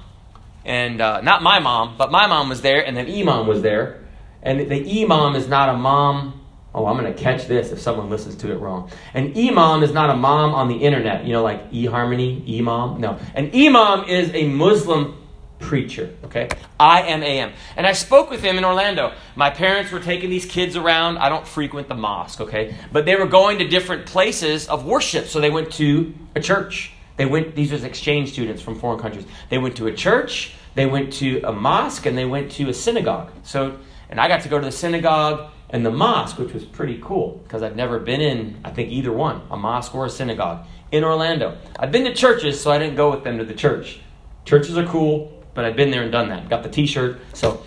and 0.63 1.01
uh, 1.01 1.21
not 1.21 1.41
my 1.41 1.59
mom, 1.59 1.97
but 1.97 2.11
my 2.11 2.27
mom 2.27 2.49
was 2.49 2.61
there, 2.61 2.85
and 2.85 2.95
then 2.95 3.11
imam 3.11 3.47
was 3.47 3.63
there, 3.63 4.05
and 4.43 4.59
the 4.69 5.03
imam 5.03 5.35
is 5.35 5.47
not 5.47 5.69
a 5.69 5.73
mom. 5.73 6.44
Oh, 6.75 6.85
I'm 6.87 6.97
going 6.97 7.11
to 7.11 7.17
catch 7.17 7.47
this 7.47 7.71
if 7.71 7.79
someone 7.79 8.09
listens 8.09 8.35
to 8.35 8.51
it 8.51 8.55
wrong. 8.55 8.91
An 9.13 9.31
imam 9.37 9.81
is 9.81 9.93
not 9.93 10.09
a 10.09 10.15
mom 10.15 10.53
on 10.53 10.67
the 10.67 10.75
internet, 10.75 11.25
you 11.25 11.31
know, 11.31 11.41
like 11.41 11.71
eHarmony, 11.71 12.59
imam. 12.59 12.99
No, 12.99 13.17
an 13.33 13.49
imam 13.55 14.09
is 14.09 14.29
a 14.33 14.45
Muslim 14.49 15.25
preacher. 15.59 16.13
Okay? 16.25 16.49
I 16.77 17.03
am 17.03 17.23
AM. 17.23 17.53
And 17.77 17.87
I 17.87 17.93
spoke 17.93 18.29
with 18.29 18.43
him 18.43 18.57
in 18.57 18.65
Orlando. 18.65 19.13
My 19.37 19.49
parents 19.51 19.89
were 19.89 20.01
taking 20.01 20.29
these 20.29 20.45
kids 20.45 20.75
around. 20.75 21.17
I 21.17 21.29
don't 21.29 21.47
frequent 21.47 21.87
the 21.87 21.95
mosque, 21.95 22.41
okay? 22.41 22.75
But 22.91 23.05
they 23.05 23.15
were 23.15 23.25
going 23.25 23.59
to 23.59 23.67
different 23.69 24.05
places 24.05 24.67
of 24.67 24.85
worship. 24.85 25.27
So 25.27 25.39
they 25.39 25.49
went 25.49 25.71
to 25.73 26.13
a 26.35 26.41
church. 26.41 26.91
They 27.15 27.25
went, 27.25 27.55
these 27.55 27.71
were 27.71 27.87
exchange 27.87 28.33
students 28.33 28.61
from 28.61 28.77
foreign 28.77 28.99
countries. 28.99 29.25
They 29.49 29.59
went 29.59 29.77
to 29.77 29.87
a 29.87 29.93
church, 29.93 30.53
they 30.75 30.85
went 30.85 31.13
to 31.13 31.41
a 31.43 31.53
mosque, 31.53 32.05
and 32.05 32.17
they 32.17 32.25
went 32.25 32.51
to 32.53 32.67
a 32.67 32.73
synagogue. 32.73 33.31
So, 33.43 33.77
and 34.09 34.19
I 34.19 34.27
got 34.27 34.41
to 34.41 34.49
go 34.49 34.59
to 34.59 34.65
the 34.65 34.73
synagogue 34.73 35.51
and 35.69 35.85
the 35.85 35.91
mosque, 35.91 36.37
which 36.37 36.53
was 36.53 36.63
pretty 36.63 36.99
cool 37.01 37.41
because 37.43 37.63
I've 37.63 37.75
never 37.75 37.99
been 37.99 38.21
in, 38.21 38.57
I 38.63 38.71
think, 38.71 38.91
either 38.91 39.11
one, 39.11 39.41
a 39.49 39.57
mosque 39.57 39.95
or 39.95 40.05
a 40.05 40.09
synagogue 40.09 40.65
in 40.91 41.03
Orlando. 41.03 41.57
I've 41.77 41.91
been 41.91 42.05
to 42.05 42.13
churches, 42.13 42.61
so 42.61 42.71
I 42.71 42.77
didn't 42.77 42.95
go 42.95 43.11
with 43.11 43.23
them 43.23 43.37
to 43.39 43.45
the 43.45 43.53
church. 43.53 43.99
Churches 44.45 44.77
are 44.77 44.85
cool, 44.85 45.43
but 45.53 45.65
I've 45.65 45.75
been 45.75 45.91
there 45.91 46.03
and 46.03 46.11
done 46.11 46.29
that. 46.29 46.49
Got 46.49 46.63
the 46.63 46.69
T-shirt. 46.69 47.19
So, 47.33 47.63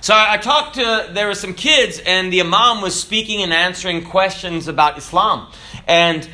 so 0.00 0.14
I, 0.14 0.34
I 0.34 0.36
talked 0.38 0.76
to. 0.76 1.10
There 1.12 1.26
were 1.26 1.34
some 1.34 1.54
kids, 1.54 2.00
and 2.04 2.32
the 2.32 2.40
imam 2.40 2.80
was 2.80 2.98
speaking 2.98 3.42
and 3.42 3.52
answering 3.52 4.04
questions 4.04 4.66
about 4.66 4.96
Islam. 4.96 5.52
And 5.86 6.28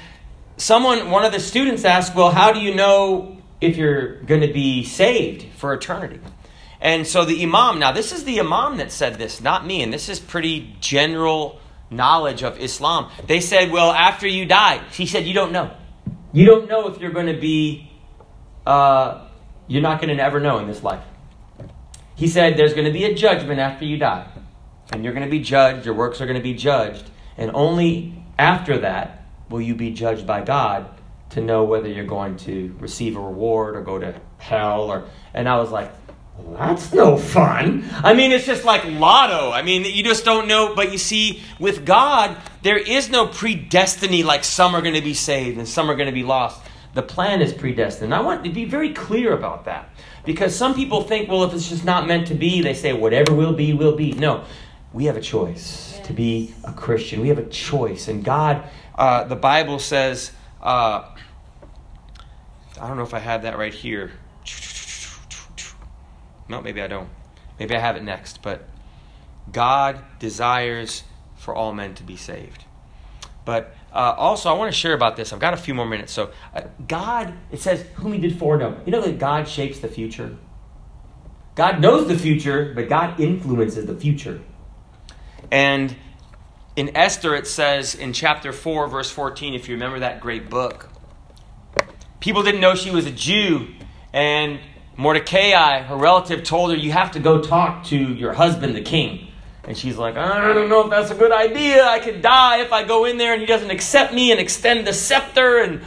someone, 0.57 1.11
one 1.11 1.25
of 1.25 1.33
the 1.33 1.41
students 1.41 1.85
asked, 1.85 2.15
"Well, 2.15 2.31
how 2.31 2.53
do 2.53 2.61
you 2.61 2.75
know 2.75 3.39
if 3.61 3.77
you're 3.77 4.23
going 4.23 4.43
to 4.43 4.53
be 4.53 4.85
saved 4.85 5.47
for 5.57 5.75
eternity?" 5.75 6.21
And 6.81 7.07
so 7.07 7.25
the 7.25 7.43
imam. 7.43 7.79
Now, 7.79 7.93
this 7.93 8.13
is 8.13 8.25
the 8.25 8.41
imam 8.41 8.79
that 8.79 8.91
said 8.91 9.17
this, 9.17 9.41
not 9.41 9.67
me. 9.67 9.83
And 9.83 9.93
this 9.93 10.09
is 10.09 10.19
pretty 10.19 10.75
general 10.81 11.61
knowledge 11.91 12.43
of 12.43 12.59
Islam. 12.61 13.11
They 13.27 13.41
said, 13.41 13.71
"Well, 13.71 13.91
after 13.91 14.27
you 14.27 14.47
die," 14.47 14.81
he 14.93 15.07
said, 15.07 15.27
"You 15.27 15.35
don't 15.35 15.53
know. 15.53 15.71
You 16.33 16.47
don't 16.47 16.69
know 16.69 16.89
if 16.89 17.01
you're 17.01 17.11
going 17.11 17.27
to 17.27 17.41
be." 17.41 17.91
Uh, 18.67 19.27
you're 19.71 19.83
not 19.83 20.01
going 20.01 20.15
to 20.15 20.23
ever 20.23 20.41
know 20.41 20.59
in 20.59 20.67
this 20.67 20.83
life. 20.83 21.05
He 22.17 22.27
said 22.27 22.57
there's 22.57 22.75
going 22.75 22.87
to 22.87 22.93
be 22.93 23.05
a 23.05 23.15
judgment 23.15 23.61
after 23.61 23.85
you 23.85 23.97
die. 23.97 24.29
And 24.93 25.05
you're 25.05 25.13
going 25.13 25.25
to 25.25 25.31
be 25.31 25.39
judged, 25.39 25.87
your 25.87 25.95
works 25.95 26.21
are 26.21 26.27
going 26.27 26.37
to 26.37 26.43
be 26.43 26.55
judged. 26.55 27.09
And 27.39 27.53
only 27.55 28.25
after 28.37 28.79
that 28.79 29.25
will 29.49 29.61
you 29.61 29.77
be 29.77 29.93
judged 29.93 30.27
by 30.27 30.43
God 30.43 30.91
to 31.31 31.41
know 31.41 31.63
whether 31.65 31.89
you're 31.89 32.05
going 32.05 32.37
to 32.39 32.75
receive 32.81 33.17
a 33.17 33.21
reward 33.21 33.77
or 33.77 33.83
go 33.83 33.99
to 33.99 34.21
hell 34.39 34.91
or 34.91 35.05
and 35.33 35.49
I 35.49 35.59
was 35.59 35.71
like, 35.71 35.93
that's 36.57 36.93
no 36.93 37.17
fun. 37.17 37.85
I 37.93 38.15
mean, 38.15 38.33
it's 38.33 38.47
just 38.47 38.65
like 38.65 38.85
lotto. 38.85 39.51
I 39.51 39.63
mean, 39.63 39.85
you 39.85 40.03
just 40.03 40.25
don't 40.25 40.47
know. 40.47 40.75
But 40.75 40.93
you 40.93 40.99
see, 40.99 41.43
with 41.59 41.87
God, 41.87 42.37
there 42.63 42.77
is 42.77 43.09
no 43.09 43.27
predestiny 43.27 44.25
like 44.25 44.45
some 44.45 44.75
are 44.75 44.83
going 44.83 44.95
to 44.95 45.01
be 45.01 45.15
saved 45.15 45.59
and 45.59 45.67
some 45.67 45.91
are 45.91 45.95
going 45.95 46.09
to 46.09 46.13
be 46.13 46.23
lost. 46.25 46.61
The 46.93 47.03
plan 47.03 47.41
is 47.41 47.53
predestined. 47.53 48.15
I 48.15 48.21
want 48.21 48.45
to 48.45 48.51
be 48.51 48.65
very 48.65 48.93
clear 48.93 49.33
about 49.33 49.65
that 49.67 49.89
because 50.25 50.55
some 50.55 50.75
people 50.75 51.03
think, 51.03 51.29
well, 51.29 51.45
if 51.45 51.55
it's 51.55 51.69
just 51.69 51.85
not 51.85 52.07
meant 52.07 52.27
to 52.29 52.35
be, 52.35 52.61
they 52.63 52.75
say, 52.75 52.93
whatever 52.93 53.35
will 53.35 53.53
be, 53.53 53.73
will 53.73 53.95
be. 53.95 54.13
No, 54.13 54.45
we 54.93 55.05
have 55.05 55.17
a 55.17 55.21
choice 55.21 55.95
yes. 55.97 56.07
to 56.09 56.13
be 56.13 56.55
a 56.65 56.73
Christian. 56.73 57.21
We 57.21 57.29
have 57.29 57.39
a 57.39 57.49
choice. 57.49 58.09
And 58.09 58.25
God, 58.25 58.65
uh, 58.97 59.25
the 59.25 59.37
Bible 59.37 59.79
says, 59.79 60.33
uh, 60.61 61.15
I 62.81 62.89
don't 62.89 62.97
know 62.97 63.05
if 63.05 63.15
I 63.15 63.19
have 63.21 63.43
that 63.43 63.57
right 63.57 63.75
here. 63.75 64.13
No, 66.51 66.61
maybe 66.61 66.83
I 66.83 66.87
don't. 66.87 67.09
Maybe 67.59 67.75
I 67.75 67.79
have 67.79 67.97
it 67.97 68.03
next. 68.03 68.43
But 68.43 68.69
God 69.53 70.01
desires 70.19 71.05
for 71.37 71.55
all 71.55 71.73
men 71.73 71.95
to 71.95 72.03
be 72.03 72.17
saved. 72.17 72.65
But 73.45 73.75
uh, 73.93 74.15
also, 74.17 74.51
I 74.51 74.53
want 74.53 74.73
to 74.73 74.79
share 74.79 74.93
about 74.93 75.17
this. 75.17 75.33
I've 75.33 75.41
got 75.41 75.55
a 75.55 75.57
few 75.57 75.75
more 75.75 75.87
minutes. 75.87 76.13
So, 76.13 76.31
uh, 76.55 76.63
God, 76.87 77.33
it 77.51 77.61
says, 77.61 77.85
whom 77.95 78.13
He 78.13 78.19
did 78.19 78.39
foreknow. 78.39 78.81
You 78.85 78.93
know 78.93 79.01
that 79.01 79.19
God 79.19 79.49
shapes 79.49 79.81
the 79.81 79.89
future? 79.89 80.37
God 81.55 81.81
knows 81.81 82.07
the 82.09 82.19
future, 82.19 82.73
but 82.75 82.89
God 82.89 83.19
influences 83.19 83.87
the 83.87 83.97
future. 83.97 84.41
And 85.51 85.97
In 86.77 86.97
Esther, 86.97 87.35
it 87.35 87.47
says 87.47 87.95
in 87.95 88.13
chapter 88.13 88.53
4, 88.53 88.89
verse 88.89 89.11
14, 89.11 89.55
if 89.55 89.69
you 89.69 89.75
remember 89.75 89.99
that 89.99 90.21
great 90.21 90.49
book, 90.49 90.89
people 92.21 92.43
didn't 92.43 92.61
know 92.61 92.75
she 92.75 92.91
was 92.91 93.07
a 93.07 93.11
Jew, 93.11 93.69
and 94.13 94.61
Mordecai, 94.97 95.83
her 95.83 95.97
relative, 95.97 96.43
told 96.43 96.71
her, 96.71 96.77
You 96.77 96.93
have 96.93 97.13
to 97.13 97.21
go 97.21 97.41
talk 97.41 97.85
to 97.87 97.97
your 97.97 98.33
husband, 98.33 98.75
the 98.75 98.83
king. 98.83 99.29
And 99.65 99.77
she's 99.77 99.97
like, 99.97 100.17
I 100.17 100.53
don't 100.53 100.69
know 100.69 100.85
if 100.85 100.91
that's 100.91 101.11
a 101.11 101.15
good 101.15 101.33
idea. 101.33 101.85
I 101.85 101.99
could 101.99 102.23
die 102.23 102.61
if 102.61 102.73
I 102.73 102.83
go 102.83 103.05
in 103.05 103.19
there 103.19 103.33
and 103.33 103.41
he 103.41 103.47
doesn't 103.47 103.71
accept 103.71 104.13
me 104.13 104.31
and 104.31 104.41
extend 104.41 104.87
the 104.87 104.93
scepter. 104.93 105.59
And, 105.59 105.83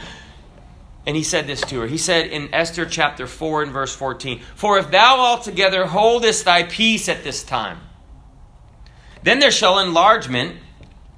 and 1.06 1.16
he 1.16 1.22
said 1.22 1.46
this 1.46 1.60
to 1.62 1.80
her. 1.80 1.86
He 1.86 1.98
said 1.98 2.28
in 2.28 2.52
Esther 2.54 2.86
chapter 2.86 3.26
4 3.26 3.64
and 3.64 3.72
verse 3.72 3.94
14, 3.94 4.40
For 4.54 4.78
if 4.78 4.90
thou 4.90 5.18
altogether 5.18 5.86
holdest 5.86 6.44
thy 6.44 6.62
peace 6.62 7.08
at 7.08 7.24
this 7.24 7.42
time, 7.42 7.80
then 9.22 9.40
there 9.40 9.50
shall 9.50 9.78
enlargement 9.78 10.56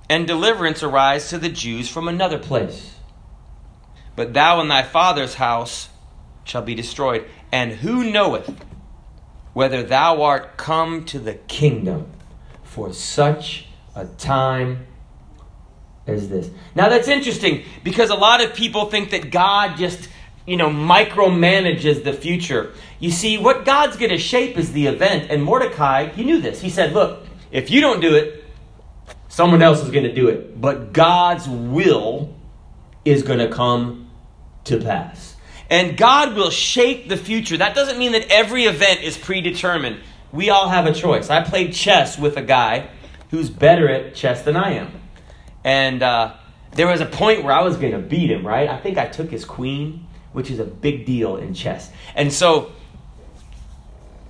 and 0.08 0.26
deliverance 0.26 0.82
arise 0.82 1.28
to 1.30 1.38
the 1.38 1.48
Jews 1.48 1.88
from 1.88 2.08
another 2.08 2.38
place. 2.38 2.94
But 4.14 4.32
thou 4.32 4.60
and 4.60 4.70
thy 4.70 4.82
father's 4.82 5.34
house 5.34 5.88
shall 6.44 6.62
be 6.62 6.74
destroyed. 6.74 7.26
And 7.52 7.72
who 7.72 8.10
knoweth 8.10 8.64
whether 9.54 9.82
thou 9.82 10.22
art 10.22 10.56
come 10.56 11.04
to 11.06 11.18
the 11.18 11.34
kingdom 11.34 12.10
for 12.62 12.92
such 12.92 13.66
a 13.94 14.06
time 14.06 14.86
as 16.06 16.28
this? 16.28 16.50
Now 16.74 16.88
that's 16.88 17.08
interesting 17.08 17.64
because 17.82 18.10
a 18.10 18.14
lot 18.14 18.42
of 18.42 18.54
people 18.54 18.86
think 18.86 19.10
that 19.10 19.30
God 19.30 19.76
just, 19.76 20.08
you 20.46 20.56
know, 20.56 20.68
micromanages 20.68 22.04
the 22.04 22.12
future. 22.12 22.72
You 22.98 23.10
see, 23.10 23.38
what 23.38 23.64
God's 23.64 23.96
going 23.96 24.10
to 24.10 24.18
shape 24.18 24.56
is 24.56 24.72
the 24.72 24.86
event. 24.86 25.30
And 25.30 25.42
Mordecai, 25.42 26.08
he 26.08 26.24
knew 26.24 26.40
this. 26.40 26.60
He 26.60 26.70
said, 26.70 26.92
Look, 26.92 27.26
if 27.50 27.70
you 27.70 27.80
don't 27.80 28.00
do 28.00 28.14
it, 28.14 28.44
someone 29.28 29.62
else 29.62 29.82
is 29.82 29.90
going 29.90 30.04
to 30.04 30.14
do 30.14 30.28
it. 30.28 30.60
But 30.60 30.92
God's 30.92 31.48
will 31.48 32.34
is 33.04 33.22
going 33.22 33.38
to 33.38 33.48
come 33.48 34.10
to 34.64 34.80
pass. 34.80 35.35
And 35.68 35.96
God 35.96 36.34
will 36.34 36.50
shape 36.50 37.08
the 37.08 37.16
future. 37.16 37.56
That 37.56 37.74
doesn't 37.74 37.98
mean 37.98 38.12
that 38.12 38.30
every 38.30 38.64
event 38.64 39.02
is 39.02 39.18
predetermined. 39.18 40.00
We 40.32 40.50
all 40.50 40.68
have 40.68 40.86
a 40.86 40.92
choice. 40.92 41.30
I 41.30 41.42
played 41.42 41.72
chess 41.72 42.18
with 42.18 42.36
a 42.36 42.42
guy 42.42 42.88
who's 43.30 43.50
better 43.50 43.88
at 43.88 44.14
chess 44.14 44.42
than 44.42 44.56
I 44.56 44.74
am. 44.74 44.92
And 45.64 46.02
uh, 46.02 46.34
there 46.72 46.86
was 46.86 47.00
a 47.00 47.06
point 47.06 47.42
where 47.42 47.52
I 47.52 47.62
was 47.62 47.76
going 47.76 47.92
to 47.92 47.98
beat 47.98 48.30
him, 48.30 48.46
right? 48.46 48.68
I 48.68 48.78
think 48.78 48.98
I 48.98 49.06
took 49.06 49.30
his 49.30 49.44
queen, 49.44 50.06
which 50.32 50.50
is 50.50 50.60
a 50.60 50.64
big 50.64 51.06
deal 51.06 51.36
in 51.36 51.54
chess. 51.54 51.90
And 52.14 52.32
so 52.32 52.72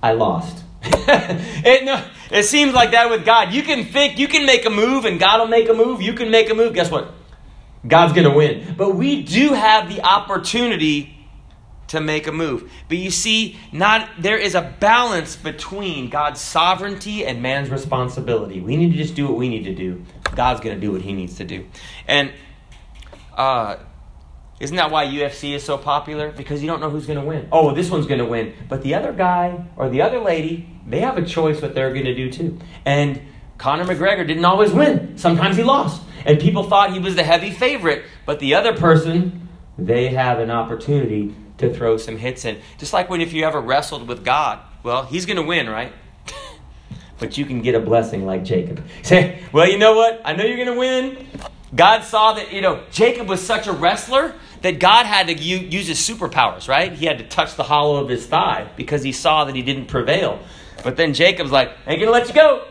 I 0.01 0.13
lost. 0.13 0.63
it, 0.83 1.83
no, 1.83 2.03
it 2.31 2.43
seems 2.43 2.73
like 2.73 2.91
that 2.91 3.09
with 3.09 3.25
God. 3.25 3.53
You 3.53 3.61
can 3.61 3.85
think, 3.85 4.17
you 4.17 4.27
can 4.27 4.45
make 4.45 4.65
a 4.65 4.69
move, 4.69 5.05
and 5.05 5.19
God 5.19 5.39
will 5.39 5.47
make 5.47 5.69
a 5.69 5.73
move. 5.73 6.01
You 6.01 6.13
can 6.13 6.31
make 6.31 6.49
a 6.49 6.53
move. 6.55 6.73
Guess 6.73 6.89
what? 6.89 7.13
God's 7.87 8.13
going 8.13 8.29
to 8.29 8.35
win. 8.35 8.75
But 8.77 8.95
we 8.95 9.23
do 9.23 9.53
have 9.53 9.89
the 9.89 10.01
opportunity 10.01 11.16
to 11.87 12.01
make 12.01 12.27
a 12.27 12.31
move. 12.31 12.69
But 12.89 12.97
you 12.97 13.11
see, 13.11 13.57
not 13.71 14.09
there 14.19 14.37
is 14.37 14.55
a 14.55 14.75
balance 14.79 15.35
between 15.35 16.09
God's 16.09 16.41
sovereignty 16.41 17.25
and 17.25 17.41
man's 17.41 17.69
responsibility. 17.69 18.59
We 18.59 18.75
need 18.75 18.91
to 18.91 18.97
just 18.97 19.15
do 19.15 19.27
what 19.27 19.37
we 19.37 19.49
need 19.49 19.63
to 19.63 19.73
do. 19.73 20.03
God's 20.35 20.59
going 20.59 20.75
to 20.75 20.81
do 20.81 20.91
what 20.91 21.01
He 21.01 21.13
needs 21.13 21.35
to 21.37 21.45
do. 21.45 21.65
And 22.07 22.31
uh, 23.35 23.77
isn't 24.59 24.75
that 24.75 24.91
why 24.91 25.05
UFC 25.05 25.53
is 25.53 25.63
so 25.63 25.77
popular? 25.77 26.31
Because 26.31 26.61
you 26.61 26.67
don't 26.67 26.81
know 26.81 26.89
who's 26.89 27.05
going 27.05 27.19
to 27.19 27.25
win. 27.25 27.47
Oh, 27.51 27.73
this 27.73 27.89
one's 27.89 28.07
going 28.07 28.19
to 28.19 28.25
win, 28.25 28.53
but 28.67 28.81
the 28.81 28.95
other 28.95 29.13
guy 29.13 29.65
or 29.75 29.89
the 29.89 30.01
other 30.01 30.19
lady, 30.19 30.67
they 30.87 31.01
have 31.01 31.17
a 31.17 31.25
choice 31.25 31.61
what 31.61 31.75
they're 31.75 31.93
going 31.93 32.05
to 32.05 32.15
do 32.15 32.31
too. 32.31 32.59
And 32.83 33.21
Conor 33.57 33.85
McGregor 33.85 34.27
didn't 34.27 34.45
always 34.45 34.71
win. 34.71 35.17
Sometimes 35.17 35.57
he 35.57 35.63
lost. 35.63 36.01
And 36.25 36.39
people 36.39 36.63
thought 36.63 36.91
he 36.91 36.99
was 36.99 37.15
the 37.15 37.23
heavy 37.23 37.51
favorite, 37.51 38.03
but 38.25 38.39
the 38.39 38.55
other 38.55 38.75
person, 38.75 39.47
they 39.77 40.09
have 40.09 40.39
an 40.39 40.49
opportunity 40.49 41.35
to 41.57 41.73
throw 41.73 41.97
some 41.97 42.17
hits 42.17 42.45
in. 42.45 42.59
Just 42.77 42.93
like 42.93 43.09
when 43.09 43.21
if 43.21 43.33
you 43.33 43.43
ever 43.43 43.59
wrestled 43.59 44.07
with 44.07 44.23
God, 44.23 44.59
well, 44.83 45.03
he's 45.03 45.25
going 45.25 45.37
to 45.37 45.43
win, 45.43 45.69
right? 45.69 45.91
but 47.19 47.37
you 47.37 47.45
can 47.45 47.61
get 47.61 47.75
a 47.75 47.79
blessing 47.79 48.25
like 48.25 48.43
Jacob. 48.43 48.83
Say, 49.03 49.41
well, 49.51 49.69
you 49.69 49.77
know 49.77 49.95
what? 49.95 50.21
I 50.23 50.33
know 50.33 50.43
you're 50.43 50.63
going 50.63 50.67
to 50.67 50.79
win. 50.79 51.27
God 51.75 52.03
saw 52.03 52.33
that, 52.33 52.53
you 52.53 52.61
know, 52.61 52.83
Jacob 52.91 53.27
was 53.27 53.45
such 53.45 53.67
a 53.67 53.73
wrestler 53.73 54.33
that 54.61 54.79
God 54.79 55.05
had 55.05 55.27
to 55.27 55.33
use 55.33 55.87
his 55.87 55.99
superpowers, 55.99 56.67
right? 56.67 56.91
He 56.93 57.05
had 57.05 57.17
to 57.17 57.27
touch 57.27 57.55
the 57.55 57.63
hollow 57.63 57.97
of 57.97 58.09
his 58.09 58.25
thigh 58.25 58.69
because 58.77 59.03
he 59.03 59.11
saw 59.11 59.45
that 59.45 59.55
he 59.55 59.61
didn't 59.61 59.87
prevail. 59.87 60.39
But 60.83 60.95
then 60.95 61.13
Jacob's 61.13 61.51
like, 61.51 61.69
ain't 61.85 61.99
going 61.99 62.05
to 62.07 62.11
let 62.11 62.27
you 62.27 62.33
go 62.33 62.65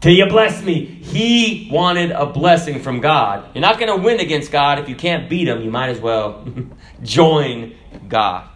till 0.00 0.12
you 0.12 0.26
bless 0.26 0.62
me. 0.62 0.84
He 0.84 1.68
wanted 1.70 2.10
a 2.10 2.26
blessing 2.26 2.80
from 2.82 3.00
God. 3.00 3.48
You're 3.54 3.62
not 3.62 3.78
going 3.78 3.96
to 3.96 4.02
win 4.02 4.20
against 4.20 4.52
God. 4.52 4.78
If 4.78 4.88
you 4.88 4.94
can't 4.94 5.28
beat 5.28 5.48
him, 5.48 5.62
you 5.62 5.70
might 5.70 5.88
as 5.88 6.00
well 6.00 6.46
join 7.02 7.74
God. 8.08 8.48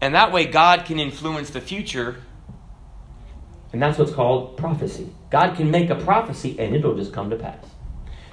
And 0.00 0.14
that 0.14 0.32
way, 0.32 0.46
God 0.46 0.84
can 0.84 0.98
influence 0.98 1.50
the 1.50 1.60
future. 1.60 2.22
And 3.72 3.82
that's 3.82 3.98
what's 3.98 4.12
called 4.12 4.56
prophecy. 4.56 5.10
God 5.30 5.56
can 5.56 5.70
make 5.70 5.90
a 5.90 5.96
prophecy 5.96 6.58
and 6.58 6.74
it'll 6.74 6.96
just 6.96 7.12
come 7.12 7.30
to 7.30 7.36
pass. 7.36 7.64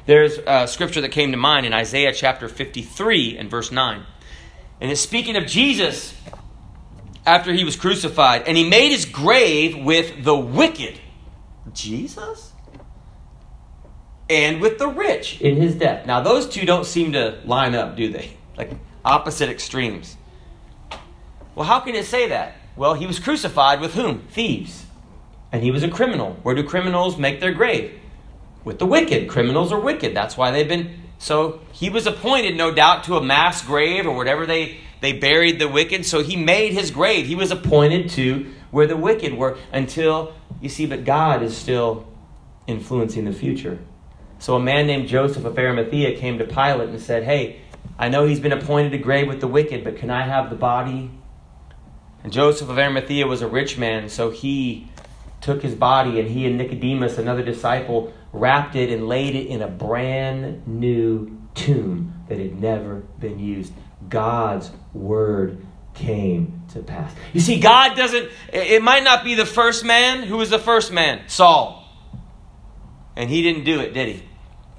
There's 0.05 0.37
a 0.45 0.67
scripture 0.67 1.01
that 1.01 1.09
came 1.09 1.31
to 1.31 1.37
mind 1.37 1.65
in 1.65 1.73
Isaiah 1.73 2.13
chapter 2.13 2.49
53 2.49 3.37
and 3.37 3.49
verse 3.49 3.71
9. 3.71 4.03
And 4.81 4.91
it's 4.91 5.01
speaking 5.01 5.37
of 5.37 5.45
Jesus 5.45 6.13
after 7.25 7.53
he 7.53 7.63
was 7.63 7.75
crucified. 7.75 8.43
And 8.47 8.57
he 8.57 8.67
made 8.67 8.89
his 8.89 9.05
grave 9.05 9.77
with 9.77 10.23
the 10.23 10.35
wicked. 10.35 10.99
Jesus? 11.73 12.53
and 14.29 14.61
with 14.61 14.79
the 14.79 14.87
rich 14.87 15.41
in 15.41 15.57
his 15.57 15.75
death. 15.75 16.05
Now, 16.05 16.21
those 16.21 16.47
two 16.47 16.65
don't 16.65 16.85
seem 16.85 17.13
to 17.13 17.39
line 17.45 17.75
up, 17.75 17.95
do 17.95 18.11
they? 18.11 18.37
Like 18.55 18.69
opposite 19.03 19.49
extremes. 19.49 20.15
Well, 21.55 21.65
how 21.65 21.79
can 21.79 21.95
it 21.95 22.05
say 22.05 22.29
that? 22.29 22.53
Well, 22.75 22.93
he 22.93 23.07
was 23.07 23.17
crucified 23.17 23.81
with 23.81 23.95
whom? 23.95 24.27
Thieves. 24.27 24.85
And 25.51 25.63
he 25.63 25.71
was 25.71 25.81
a 25.81 25.89
criminal. 25.89 26.37
Where 26.43 26.53
do 26.53 26.63
criminals 26.63 27.17
make 27.17 27.39
their 27.39 27.51
grave? 27.51 27.99
With 28.63 28.77
the 28.77 28.85
wicked. 28.85 29.27
Criminals 29.27 29.71
are 29.71 29.79
wicked. 29.79 30.15
That's 30.15 30.37
why 30.37 30.51
they've 30.51 30.67
been. 30.67 31.01
So 31.17 31.61
he 31.71 31.89
was 31.89 32.05
appointed, 32.05 32.55
no 32.55 32.71
doubt, 32.71 33.05
to 33.05 33.17
a 33.17 33.23
mass 33.23 33.63
grave 33.63 34.05
or 34.05 34.15
whatever 34.15 34.45
they, 34.45 34.77
they 35.03 35.11
buried 35.11 35.59
the 35.59 35.67
wicked. 35.67 36.05
So 36.05 36.23
he 36.23 36.37
made 36.37 36.71
his 36.71 36.89
grave. 36.89 37.27
He 37.27 37.35
was 37.35 37.51
appointed 37.51 38.09
to 38.11 38.49
where 38.71 38.87
the 38.87 38.95
wicked 38.95 39.33
were 39.33 39.57
until, 39.73 40.33
you 40.61 40.69
see, 40.69 40.85
but 40.85 41.03
God 41.03 41.43
is 41.43 41.57
still 41.57 42.07
influencing 42.67 43.25
the 43.25 43.33
future. 43.33 43.79
So 44.39 44.55
a 44.55 44.61
man 44.61 44.87
named 44.87 45.09
Joseph 45.09 45.43
of 45.43 45.59
Arimathea 45.59 46.17
came 46.17 46.37
to 46.37 46.45
Pilate 46.45 46.87
and 46.87 47.01
said, 47.01 47.23
Hey, 47.23 47.59
I 47.99 48.07
know 48.07 48.25
he's 48.25 48.39
been 48.39 48.53
appointed 48.53 48.91
to 48.91 48.97
grave 48.97 49.27
with 49.27 49.41
the 49.41 49.47
wicked, 49.47 49.83
but 49.83 49.97
can 49.97 50.09
I 50.09 50.25
have 50.25 50.49
the 50.49 50.55
body? 50.55 51.11
And 52.23 52.31
Joseph 52.31 52.69
of 52.69 52.79
Arimathea 52.79 53.27
was 53.27 53.41
a 53.41 53.47
rich 53.47 53.77
man, 53.77 54.07
so 54.07 54.29
he 54.29 54.87
took 55.41 55.61
his 55.61 55.75
body 55.75 56.21
and 56.21 56.29
he 56.29 56.45
and 56.45 56.57
Nicodemus, 56.57 57.17
another 57.17 57.43
disciple, 57.43 58.13
wrapped 58.31 58.77
it 58.77 58.89
and 58.89 59.09
laid 59.09 59.35
it 59.35 59.47
in 59.47 59.61
a 59.61 59.67
brand 59.67 60.65
new 60.65 61.37
tomb 61.55 62.23
that 62.29 62.39
had 62.39 62.61
never 62.61 63.03
been 63.19 63.37
used. 63.37 63.73
God's 64.07 64.71
word 64.93 65.65
came 65.93 66.63
to 66.73 66.81
pass. 66.81 67.13
You 67.33 67.39
see, 67.39 67.59
God 67.59 67.95
doesn't, 67.95 68.29
it 68.51 68.81
might 68.81 69.03
not 69.03 69.23
be 69.23 69.35
the 69.35 69.45
first 69.45 69.85
man. 69.85 70.23
Who 70.23 70.37
was 70.37 70.49
the 70.49 70.59
first 70.59 70.91
man? 70.91 71.21
Saul. 71.27 71.87
And 73.15 73.29
he 73.29 73.41
didn't 73.41 73.63
do 73.63 73.79
it, 73.79 73.93
did 73.93 74.07
he? 74.15 74.23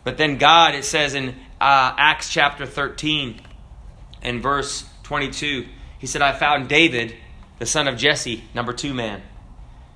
But 0.02 0.18
then 0.18 0.38
God, 0.38 0.74
it 0.74 0.84
says 0.84 1.14
in 1.14 1.30
uh, 1.60 1.94
Acts 1.96 2.28
chapter 2.28 2.66
13 2.66 3.40
and 4.22 4.42
verse 4.42 4.84
22, 5.04 5.66
he 5.98 6.06
said, 6.06 6.20
I 6.20 6.32
found 6.32 6.68
David, 6.68 7.14
the 7.58 7.66
son 7.66 7.88
of 7.88 7.96
Jesse, 7.96 8.44
number 8.54 8.72
two 8.72 8.92
man, 8.92 9.22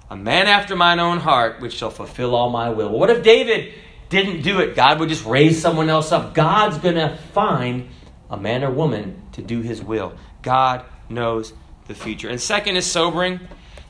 a 0.08 0.16
man 0.16 0.46
after 0.46 0.74
mine 0.74 1.00
own 1.00 1.18
heart, 1.18 1.60
which 1.60 1.74
shall 1.74 1.90
fulfill 1.90 2.34
all 2.34 2.48
my 2.48 2.70
will. 2.70 2.90
What 2.90 3.10
if 3.10 3.22
David 3.22 3.74
didn't 4.08 4.42
do 4.42 4.60
it? 4.60 4.74
God 4.74 5.00
would 5.00 5.10
just 5.10 5.26
raise 5.26 5.60
someone 5.60 5.90
else 5.90 6.12
up. 6.12 6.34
God's 6.34 6.78
going 6.78 6.94
to 6.94 7.16
find 7.34 7.90
a 8.30 8.36
man 8.36 8.64
or 8.64 8.70
woman 8.70 9.22
to 9.32 9.42
do 9.42 9.60
his 9.60 9.82
will. 9.82 10.12
God 10.42 10.84
knows 11.08 11.52
the 11.86 11.94
future. 11.94 12.28
And 12.28 12.40
second 12.40 12.76
is 12.76 12.90
sobering. 12.90 13.40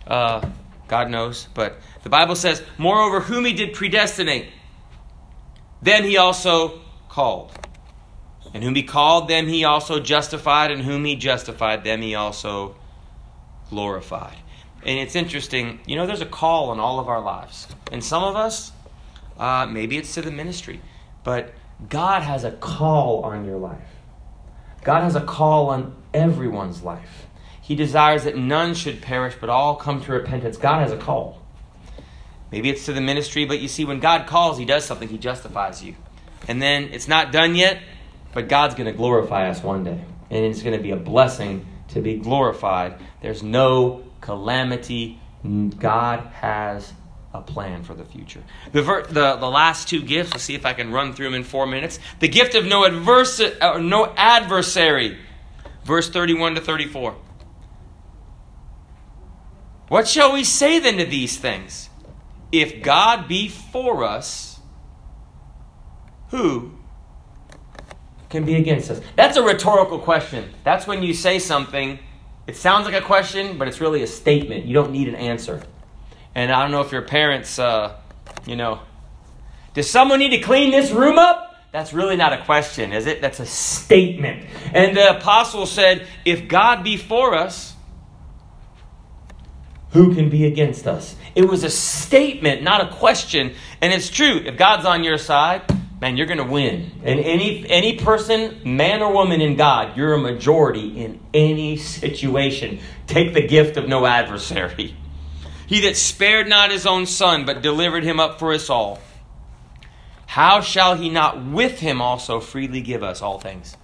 Uh, 0.07 0.49
God 0.87 1.11
knows. 1.11 1.49
But 1.55 1.79
the 2.03 2.09
Bible 2.09 2.37
says, 2.37 2.63
Moreover, 2.79 3.21
whom 3.21 3.45
he 3.45 3.53
did 3.53 3.75
predestinate, 3.75 4.47
them 5.83 6.05
he 6.05 6.17
also 6.17 6.81
called. 7.09 7.53
And 8.55 8.65
whom 8.65 8.75
he 8.75 8.83
called, 8.83 9.29
them 9.29 9.47
he 9.47 9.65
also 9.65 10.01
justified, 10.01 10.71
and 10.71 10.83
whom 10.83 11.05
he 11.05 11.17
justified, 11.17 11.85
them 11.85 12.01
he 12.01 12.15
also 12.15 12.77
glorified. 13.69 14.37
And 14.85 14.99
it's 14.99 15.15
interesting, 15.15 15.81
you 15.87 15.97
know, 15.97 16.07
there's 16.07 16.23
a 16.23 16.27
call 16.27 16.73
in 16.73 16.81
all 16.81 16.99
of 16.99 17.09
our 17.09 17.21
lives. 17.21 17.69
And 17.93 18.03
some 18.03 18.25
of 18.25 18.37
us, 18.37 18.73
uh, 19.39 19.67
maybe 19.67 19.99
it's 19.99 20.15
to 20.15 20.23
the 20.23 20.31
ministry, 20.31 20.81
but 21.25 21.53
God 21.89 22.23
has 22.23 22.45
a 22.45 22.53
call 22.53 23.23
on 23.25 23.45
your 23.45 23.59
life. 23.59 23.98
God 24.85 25.03
has 25.03 25.15
a 25.15 25.21
call 25.21 25.71
on 25.71 25.95
everyone's 26.15 26.83
life. 26.83 27.27
He 27.61 27.75
desires 27.75 28.25
that 28.25 28.37
none 28.37 28.75
should 28.75 29.03
perish, 29.03 29.35
but 29.41 29.51
all 29.51 29.77
come 29.77 30.03
to 30.03 30.13
repentance. 30.13 30.57
God 30.57 30.81
has 30.81 30.93
a 30.93 30.97
call. 30.97 31.43
Maybe 32.51 32.71
it's 32.71 32.87
to 32.87 32.93
the 32.93 33.01
ministry, 33.01 33.45
but 33.45 33.61
you 33.61 33.69
see, 33.69 33.85
when 33.85 34.01
God 34.01 34.27
calls, 34.27 34.59
He 34.59 34.65
does 34.65 34.85
something, 34.85 35.09
He 35.09 35.19
justifies 35.19 35.85
you. 35.85 35.95
And 36.47 36.63
then 36.63 36.85
it's 36.85 37.09
not 37.09 37.31
done 37.31 37.55
yet, 37.55 37.79
but 38.33 38.49
God's 38.49 38.75
going 38.75 38.87
to 38.87 38.97
glorify 38.97 39.51
us 39.51 39.63
one 39.63 39.85
day. 39.85 40.03
And 40.31 40.45
it's 40.45 40.63
going 40.63 40.77
to 40.77 40.83
be 40.83 40.93
a 40.93 40.97
blessing 40.97 41.67
to 41.89 42.01
be 42.01 42.17
glorified. 42.17 42.95
There's 43.21 43.43
no 43.43 44.05
calamity. 44.21 45.21
God 45.79 46.21
has 46.33 46.93
a 47.35 47.43
plan 47.43 47.83
for 47.83 47.95
the 47.95 48.05
future. 48.05 48.43
The, 48.73 48.83
ver- 48.83 49.03
the, 49.03 49.37
the 49.37 49.49
last 49.51 49.89
two 49.89 50.03
gifts, 50.03 50.33
let's 50.33 50.45
see 50.45 50.55
if 50.55 50.65
I 50.65 50.73
can 50.73 50.93
run 50.93 51.13
through 51.13 51.27
them 51.27 51.35
in 51.35 51.45
four 51.45 51.67
minutes. 51.67 51.99
The 52.21 52.29
gift 52.29 52.55
of 52.55 52.65
no, 52.65 52.83
adversa- 52.83 53.57
uh, 53.61 53.79
no 53.79 54.13
adversary, 54.17 55.19
verse 55.85 56.09
31 56.09 56.55
to 56.55 56.61
34. 56.61 57.17
What 59.89 60.07
shall 60.07 60.33
we 60.33 60.45
say 60.45 60.79
then 60.79 60.99
to 60.99 61.05
these 61.05 61.37
things? 61.37 61.89
If 62.51 62.83
God 62.83 63.29
be 63.29 63.49
for 63.49 64.05
us, 64.05 64.61
who 66.29 66.73
can 68.31 68.45
be 68.45 68.55
against 68.55 68.91
us? 68.91 69.01
That's 69.17 69.37
a 69.37 69.43
rhetorical 69.43 69.99
question. 69.99 70.51
That's 70.65 70.87
when 70.87 71.03
you 71.03 71.15
say 71.15 71.39
something, 71.39 71.99
it 72.47 72.57
sounds 72.57 72.87
like 72.87 72.95
a 72.95 73.05
question, 73.05 73.59
but 73.59 73.69
it's 73.69 73.81
really 73.81 74.03
a 74.03 74.07
statement. 74.07 74.65
You 74.65 74.75
don't 74.75 74.93
need 74.93 75.09
an 75.09 75.15
answer. 75.15 75.63
And 76.39 76.53
I 76.53 76.63
don't 76.63 76.71
know 76.71 76.83
if 76.83 76.93
your 76.93 77.03
parents, 77.03 77.59
uh, 77.59 77.97
you 78.47 78.55
know, 78.55 78.79
does 79.75 79.91
someone 79.91 80.21
need 80.21 80.29
to 80.29 80.39
clean 80.39 80.71
this 80.71 80.93
room 80.93 81.19
up? 81.19 81.57
That's 81.73 81.93
really 81.93 82.15
not 82.15 82.33
a 82.33 82.45
question, 82.45 82.93
is 82.93 83.07
it? 83.07 83.21
That's 83.21 83.41
a 83.41 83.45
statement. 83.45 84.47
And 84.73 84.97
the 84.97 85.17
apostle 85.17 85.67
said, 85.67 86.07
if 86.25 86.47
God 86.47 86.85
be 86.85 86.97
for 86.97 87.35
us, 87.35 87.75
who 89.91 90.15
can 90.15 90.31
be 90.31 90.47
against 90.47 90.87
us? 90.87 91.17
It 91.35 91.49
was 91.49 91.65
a 91.65 91.71
statement, 91.71 92.63
not 92.63 92.87
a 92.87 92.95
question. 92.95 93.57
And 93.81 93.93
it's 93.93 94.09
true. 94.09 94.37
If 94.37 94.57
God's 94.57 94.87
on 94.87 95.03
your 95.03 95.19
side, 95.19 95.63
man, 96.01 96.17
you're 96.17 96.29
going 96.29 96.39
to 96.39 96.45
win. 96.45 96.93
And 97.03 97.19
any 97.19 97.69
any 97.69 97.97
person, 97.97 98.61
man 98.65 99.03
or 99.03 99.13
woman 99.13 99.41
in 99.41 99.57
God, 99.57 99.97
you're 99.97 100.15
a 100.15 100.19
majority 100.19 101.03
in 101.03 101.19
any 101.35 101.77
situation. 101.79 102.79
Take 103.09 103.35
the 103.35 103.45
gift 103.45 103.77
of 103.77 103.89
no 103.89 104.07
adversary. 104.07 104.95
He 105.69 105.83
that 105.83 105.99
spared 105.99 106.49
not 106.49 106.71
his 106.71 106.87
own 106.87 107.05
son, 107.05 107.45
but 107.45 107.61
delivered 107.61 108.03
him 108.03 108.19
up 108.19 108.39
for 108.39 108.55
us 108.55 108.71
all. 108.71 109.01
How 110.25 110.63
shall 110.63 110.95
he 110.95 111.11
not 111.11 111.45
with 111.45 111.81
him 111.81 112.01
also 112.01 112.41
freely 112.41 112.81
give 112.81 113.03
us 113.03 113.21
all 113.21 113.39
things? 113.39 113.77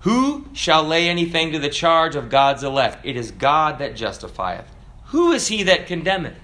Who 0.00 0.46
shall 0.52 0.84
lay 0.84 1.08
anything 1.08 1.50
to 1.50 1.58
the 1.58 1.68
charge 1.68 2.14
of 2.14 2.30
God's 2.30 2.62
elect? 2.62 3.04
It 3.04 3.16
is 3.16 3.32
God 3.32 3.80
that 3.80 3.96
justifieth. 3.96 4.70
Who 5.06 5.32
is 5.32 5.48
he 5.48 5.64
that 5.64 5.88
condemneth? 5.88 6.38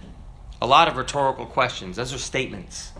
A 0.60 0.66
lot 0.66 0.88
of 0.88 0.96
rhetorical 0.96 1.46
questions. 1.46 1.94
Those 1.94 2.12
are 2.12 2.18
statements. 2.18 2.90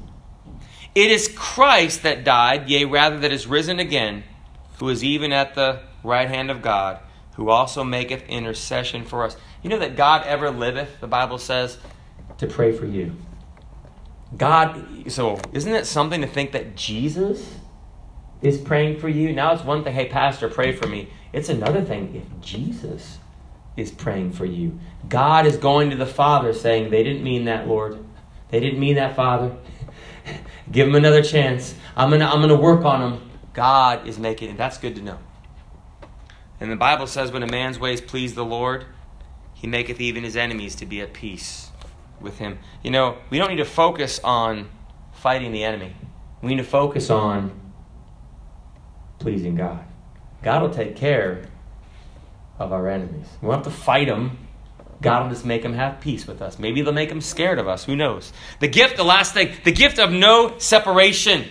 It 0.95 1.11
is 1.11 1.35
Christ 1.35 2.05
that 2.05 2.23
died, 2.23 2.71
yea, 2.71 2.85
rather 2.85 3.19
that 3.19 3.33
is 3.33 3.49
risen 3.49 3.81
again, 3.81 4.23
who 4.79 4.89
is 4.89 5.03
even 5.03 5.33
at 5.33 5.57
the 5.57 5.81
right 6.05 6.29
hand 6.29 6.53
of 6.53 6.63
God, 6.63 7.01
who 7.35 7.51
also 7.51 7.83
maketh 7.83 8.23
intercession 8.29 9.05
for 9.05 9.25
us. 9.25 9.37
You 9.65 9.71
know 9.71 9.79
that 9.79 9.97
God 9.97 10.27
ever 10.27 10.51
liveth, 10.51 11.01
the 11.01 11.07
Bible 11.07 11.39
says, 11.39 11.79
to 12.37 12.47
pray 12.47 12.71
for 12.71 12.85
you. 12.85 13.17
God, 14.37 15.11
so 15.11 15.41
isn't 15.53 15.73
it 15.73 15.87
something 15.87 16.21
to 16.21 16.27
think 16.27 16.53
that 16.53 16.77
Jesus 16.77 17.55
is 18.43 18.59
praying 18.59 19.01
for 19.01 19.09
you? 19.09 19.33
Now 19.33 19.55
it's 19.55 19.65
one 19.65 19.83
thing, 19.83 19.95
hey, 19.95 20.09
Pastor, 20.11 20.51
pray 20.51 20.73
for 20.73 20.87
me. 20.87 21.09
It's 21.33 21.49
another 21.49 21.83
thing 21.83 22.15
if 22.15 22.41
Jesus 22.45 23.19
is 23.75 23.91
praying 23.91 24.33
for 24.33 24.45
you. 24.45 24.79
God 25.09 25.47
is 25.47 25.57
going 25.57 25.89
to 25.91 25.97
the 25.97 26.05
Father 26.05 26.53
saying, 26.53 26.91
They 26.91 27.03
didn't 27.03 27.25
mean 27.25 27.47
that, 27.47 27.67
Lord. 27.67 28.05
They 28.51 28.61
didn't 28.61 28.79
mean 28.79 28.97
that, 28.97 29.17
Father. 29.17 29.57
Give 30.71 30.87
them 30.87 30.95
another 30.95 31.23
chance. 31.23 31.75
I'm 31.97 32.11
going 32.11 32.21
to 32.21 32.27
I'm 32.27 32.43
gonna 32.43 32.55
work 32.55 32.85
on 32.85 33.01
them. 33.01 33.31
God 33.55 34.07
is 34.07 34.19
making 34.19 34.51
it. 34.51 34.59
That's 34.59 34.77
good 34.77 34.95
to 34.97 35.03
know. 35.03 35.19
And 36.61 36.71
the 36.71 36.77
Bible 36.77 37.07
says, 37.07 37.33
When 37.33 37.43
a 37.43 37.51
man's 37.51 37.79
ways 37.79 38.03
please 38.03 38.35
the 38.35 38.45
Lord, 38.45 38.85
he 39.65 39.69
maketh 39.69 39.99
even 39.99 40.25
his 40.25 40.37
enemies 40.37 40.75
to 40.75 40.85
be 40.85 41.01
at 41.01 41.15
peace 41.15 41.71
with 42.21 42.37
him. 42.37 42.59
You 42.83 42.91
know, 42.91 43.17
we 43.31 43.39
don't 43.39 43.49
need 43.49 43.57
to 43.57 43.65
focus 43.65 44.21
on 44.23 44.69
fighting 45.15 45.53
the 45.53 45.65
enemy, 45.65 45.97
we 46.43 46.51
need 46.51 46.61
to 46.61 46.69
focus 46.69 47.09
on 47.09 47.51
pleasing 49.21 49.55
God. 49.55 49.83
God 50.43 50.61
will 50.61 50.69
take 50.69 50.97
care 50.97 51.49
of 52.59 52.75
our 52.75 52.91
enemies. 52.91 53.25
We 53.41 53.49
won't 53.49 53.65
have 53.65 53.73
to 53.73 53.81
fight 53.81 54.07
them. 54.07 54.37
God 55.01 55.23
will 55.23 55.31
just 55.31 55.47
make 55.47 55.63
them 55.63 55.73
have 55.73 55.99
peace 55.99 56.27
with 56.27 56.43
us. 56.43 56.59
Maybe 56.59 56.83
they'll 56.83 56.93
make 56.93 57.09
them 57.09 57.23
scared 57.23 57.59
of 57.59 57.67
us. 57.67 57.85
Who 57.85 57.97
knows? 57.97 58.35
The 58.61 58.69
gift, 58.69 58.99
the 58.99 59.03
last 59.03 59.33
thing, 59.33 59.55
the 59.65 59.73
gift 59.73 59.99
of 59.99 60.13
no 60.13 60.59
separation. 60.59 61.47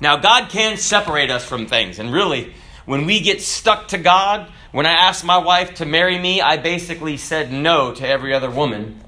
Now, 0.00 0.16
God 0.16 0.48
can 0.48 0.78
separate 0.78 1.30
us 1.30 1.44
from 1.44 1.66
things. 1.66 1.98
And 1.98 2.10
really, 2.10 2.54
when 2.86 3.06
we 3.06 3.20
get 3.20 3.40
stuck 3.40 3.88
to 3.88 3.98
God, 3.98 4.50
when 4.72 4.86
I 4.86 4.92
asked 4.92 5.24
my 5.24 5.38
wife 5.38 5.74
to 5.76 5.86
marry 5.86 6.18
me, 6.18 6.40
I 6.40 6.56
basically 6.56 7.16
said 7.16 7.52
no 7.52 7.94
to 7.94 8.06
every 8.06 8.34
other 8.34 8.50
woman 8.50 9.00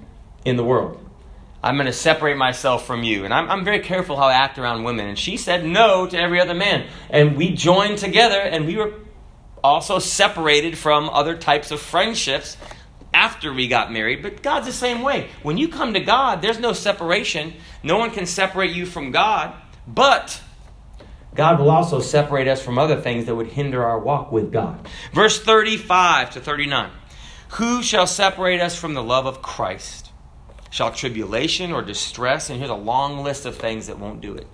in 0.44 0.56
the 0.56 0.64
world. 0.64 0.98
I'm 1.62 1.76
going 1.76 1.86
to 1.86 1.92
separate 1.92 2.36
myself 2.36 2.86
from 2.86 3.04
you. 3.04 3.24
And 3.24 3.32
I'm, 3.32 3.48
I'm, 3.48 3.64
very 3.64 3.78
careful 3.78 4.16
how 4.16 4.26
I 4.26 4.32
act 4.32 4.58
around 4.58 4.82
women. 4.82 5.06
And 5.06 5.18
she 5.18 5.36
said 5.36 5.64
no 5.64 6.06
to 6.08 6.18
every 6.18 6.40
other 6.40 6.54
man. 6.54 6.88
And 7.08 7.36
we 7.36 7.54
joined 7.54 7.98
together, 7.98 8.40
and 8.40 8.66
we 8.66 8.76
were 8.76 8.94
also 9.62 10.00
separated 10.00 10.76
from 10.76 11.08
other 11.08 11.36
types 11.36 11.70
of 11.70 11.80
friendships 11.80 12.56
after 13.14 13.52
we 13.52 13.68
got 13.68 13.92
married. 13.92 14.22
But 14.22 14.42
God's 14.42 14.66
the 14.66 14.72
same 14.72 15.02
way. 15.02 15.28
When 15.44 15.56
you 15.56 15.68
come 15.68 15.94
to 15.94 16.00
God, 16.00 16.42
there's 16.42 16.58
no 16.58 16.72
separation. 16.72 17.54
No 17.84 17.96
one 17.96 18.10
can 18.10 18.26
separate 18.26 18.72
you 18.72 18.84
from 18.84 19.12
God. 19.12 19.54
But 19.86 20.40
God 21.34 21.58
will 21.58 21.70
also 21.70 22.00
separate 22.00 22.46
us 22.46 22.62
from 22.62 22.78
other 22.78 23.00
things 23.00 23.24
that 23.26 23.34
would 23.34 23.48
hinder 23.48 23.84
our 23.84 23.98
walk 23.98 24.30
with 24.30 24.52
God. 24.52 24.86
Verse 25.12 25.40
35 25.40 26.30
to 26.30 26.40
39 26.40 26.90
Who 27.52 27.82
shall 27.82 28.06
separate 28.06 28.60
us 28.60 28.76
from 28.76 28.94
the 28.94 29.02
love 29.02 29.26
of 29.26 29.42
Christ? 29.42 30.10
Shall 30.70 30.92
tribulation 30.92 31.72
or 31.72 31.82
distress, 31.82 32.48
and 32.48 32.58
here's 32.58 32.70
a 32.70 32.74
long 32.74 33.22
list 33.22 33.44
of 33.44 33.56
things 33.56 33.86
that 33.86 33.98
won't 33.98 34.22
do 34.22 34.34
it, 34.34 34.46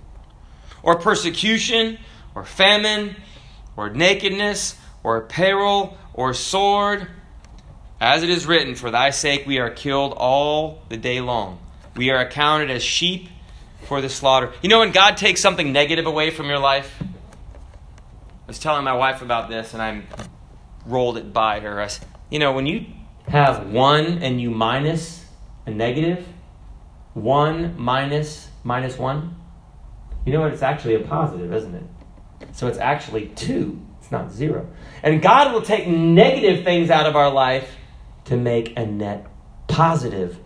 or 0.83 0.99
persecution, 0.99 1.99
or 2.35 2.45
famine, 2.45 3.17
or 3.77 3.91
nakedness, 3.91 4.77
or 5.05 5.21
peril, 5.23 5.97
or 6.15 6.35
sword. 6.35 7.09
As 8.01 8.23
it 8.23 8.31
is 8.31 8.47
written, 8.47 8.75
For 8.75 8.91
thy 8.91 9.11
sake 9.11 9.47
we 9.47 9.59
are 9.59 9.71
killed 9.71 10.13
all 10.17 10.83
the 10.89 10.97
day 10.97 11.21
long. 11.21 11.61
We 11.97 12.11
are 12.11 12.21
accounted 12.21 12.71
as 12.71 12.83
sheep 12.83 13.29
for 13.89 14.03
the 14.03 14.09
slaughter. 14.11 14.53
You 14.61 14.69
know, 14.69 14.81
when 14.81 14.93
God 14.93 15.17
takes 15.17 15.41
something 15.41 15.73
negative 15.73 16.05
away 16.05 16.31
from 16.31 16.47
your 16.47 16.59
life, 16.59 16.95
I 17.01 18.47
was 18.47 18.59
telling 18.59 18.85
my 18.85 18.93
wife 18.93 19.23
about 19.23 19.49
this 19.49 19.73
and 19.73 19.83
I 19.83 20.03
rolled 20.85 21.17
it 21.17 21.33
by 21.33 21.61
her. 21.61 21.81
I 21.81 21.87
said, 21.87 22.07
you 22.31 22.39
know, 22.39 22.53
when 22.53 22.67
you 22.67 22.85
have 23.29 23.67
one 23.71 24.23
and 24.23 24.41
you 24.41 24.51
minus 24.51 25.25
a 25.65 25.71
negative, 25.71 26.27
one 27.15 27.81
minus 27.81 28.49
minus 28.63 28.99
one, 28.99 29.35
you 30.27 30.35
know 30.35 30.43
what? 30.43 30.53
It's 30.53 30.63
actually 30.63 30.95
a 30.97 31.01
positive, 31.01 31.53
isn't 31.55 31.75
it? 31.75 31.85
So 32.53 32.67
it's 32.67 32.79
actually 32.79 33.29
two. 33.29 33.81
It's 34.01 34.11
not 34.11 34.31
zero. 34.31 34.69
And 35.03 35.23
God 35.23 35.55
will 35.55 35.63
take 35.63 35.89
negative 35.89 36.63
things 36.63 36.91
out 36.91 37.07
of 37.07 37.17
our 37.17 37.33
life 37.33 37.77
to 38.27 38.37
make 38.37 38.77
a 38.77 38.85
net 38.85 39.27
positive 39.67 40.39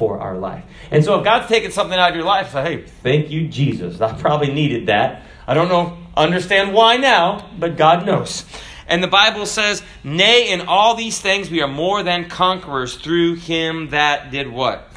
for 0.00 0.18
our 0.18 0.38
life. 0.38 0.64
And 0.90 1.04
so 1.04 1.18
if 1.18 1.24
God's 1.24 1.46
taken 1.46 1.70
something 1.72 1.98
out 1.98 2.08
of 2.08 2.16
your 2.16 2.24
life, 2.24 2.52
say, 2.52 2.62
hey, 2.62 2.82
thank 3.02 3.30
you, 3.30 3.48
Jesus. 3.48 4.00
I 4.00 4.14
probably 4.18 4.50
needed 4.50 4.86
that. 4.86 5.24
I 5.46 5.52
don't 5.52 5.68
know, 5.68 5.98
understand 6.16 6.72
why 6.72 6.96
now, 6.96 7.50
but 7.58 7.76
God 7.76 8.06
knows. 8.06 8.46
And 8.86 9.02
the 9.02 9.08
Bible 9.08 9.44
says, 9.44 9.82
Nay, 10.02 10.50
in 10.50 10.62
all 10.62 10.94
these 10.94 11.20
things 11.20 11.50
we 11.50 11.60
are 11.60 11.68
more 11.68 12.02
than 12.02 12.30
conquerors 12.30 12.96
through 12.96 13.34
him 13.34 13.90
that 13.90 14.30
did 14.30 14.50
what? 14.50 14.90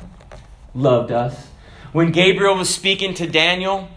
Loved 0.73 1.11
us. 1.11 1.49
When 1.91 2.13
Gabriel 2.13 2.55
was 2.55 2.73
speaking 2.73 3.13
to 3.15 3.27
Daniel 3.27 3.89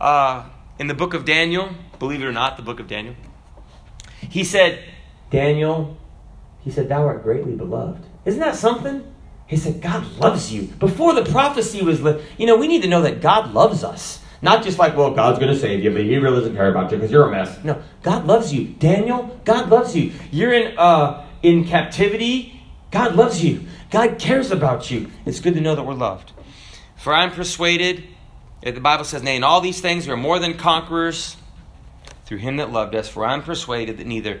uh, 0.00 0.44
in 0.78 0.86
the 0.86 0.94
book 0.94 1.12
of 1.12 1.26
Daniel, 1.26 1.74
believe 1.98 2.22
it 2.22 2.24
or 2.24 2.32
not, 2.32 2.56
the 2.56 2.62
book 2.62 2.80
of 2.80 2.88
Daniel, 2.88 3.16
he 4.18 4.44
said, 4.44 4.82
Daniel, 5.30 5.98
he 6.60 6.70
said, 6.70 6.88
Thou 6.88 7.04
art 7.04 7.22
greatly 7.22 7.54
beloved. 7.54 8.02
Isn't 8.24 8.40
that 8.40 8.56
something? 8.56 9.07
He 9.48 9.56
said, 9.56 9.80
God 9.80 10.06
loves 10.18 10.52
you. 10.52 10.64
Before 10.78 11.14
the 11.14 11.24
prophecy 11.24 11.82
was, 11.82 12.02
li- 12.02 12.22
you 12.36 12.46
know, 12.46 12.56
we 12.56 12.68
need 12.68 12.82
to 12.82 12.88
know 12.88 13.02
that 13.02 13.22
God 13.22 13.54
loves 13.54 13.82
us. 13.82 14.22
Not 14.42 14.62
just 14.62 14.78
like, 14.78 14.94
well, 14.94 15.10
God's 15.10 15.38
going 15.38 15.52
to 15.52 15.58
save 15.58 15.82
you, 15.82 15.90
but 15.90 16.02
He 16.02 16.16
really 16.18 16.40
doesn't 16.40 16.54
care 16.54 16.70
about 16.70 16.92
you 16.92 16.98
because 16.98 17.10
you're 17.10 17.26
a 17.26 17.30
mess. 17.30 17.64
No, 17.64 17.82
God 18.02 18.26
loves 18.26 18.52
you. 18.52 18.66
Daniel, 18.66 19.40
God 19.44 19.70
loves 19.70 19.96
you. 19.96 20.12
You're 20.30 20.52
in, 20.52 20.76
uh, 20.78 21.26
in 21.42 21.64
captivity. 21.64 22.62
God 22.90 23.16
loves 23.16 23.42
you. 23.42 23.64
God 23.90 24.18
cares 24.18 24.50
about 24.50 24.90
you. 24.90 25.10
It's 25.24 25.40
good 25.40 25.54
to 25.54 25.60
know 25.62 25.74
that 25.74 25.82
we're 25.82 25.94
loved. 25.94 26.32
For 26.96 27.14
I'm 27.14 27.30
persuaded, 27.30 28.04
the 28.62 28.80
Bible 28.80 29.04
says, 29.04 29.22
Nay, 29.22 29.36
in 29.36 29.44
all 29.44 29.62
these 29.62 29.80
things 29.80 30.06
we 30.06 30.12
are 30.12 30.16
more 30.16 30.38
than 30.38 30.58
conquerors 30.58 31.36
through 32.26 32.38
Him 32.38 32.58
that 32.58 32.70
loved 32.70 32.94
us. 32.94 33.08
For 33.08 33.24
I'm 33.24 33.42
persuaded 33.42 33.96
that 33.96 34.06
neither 34.06 34.40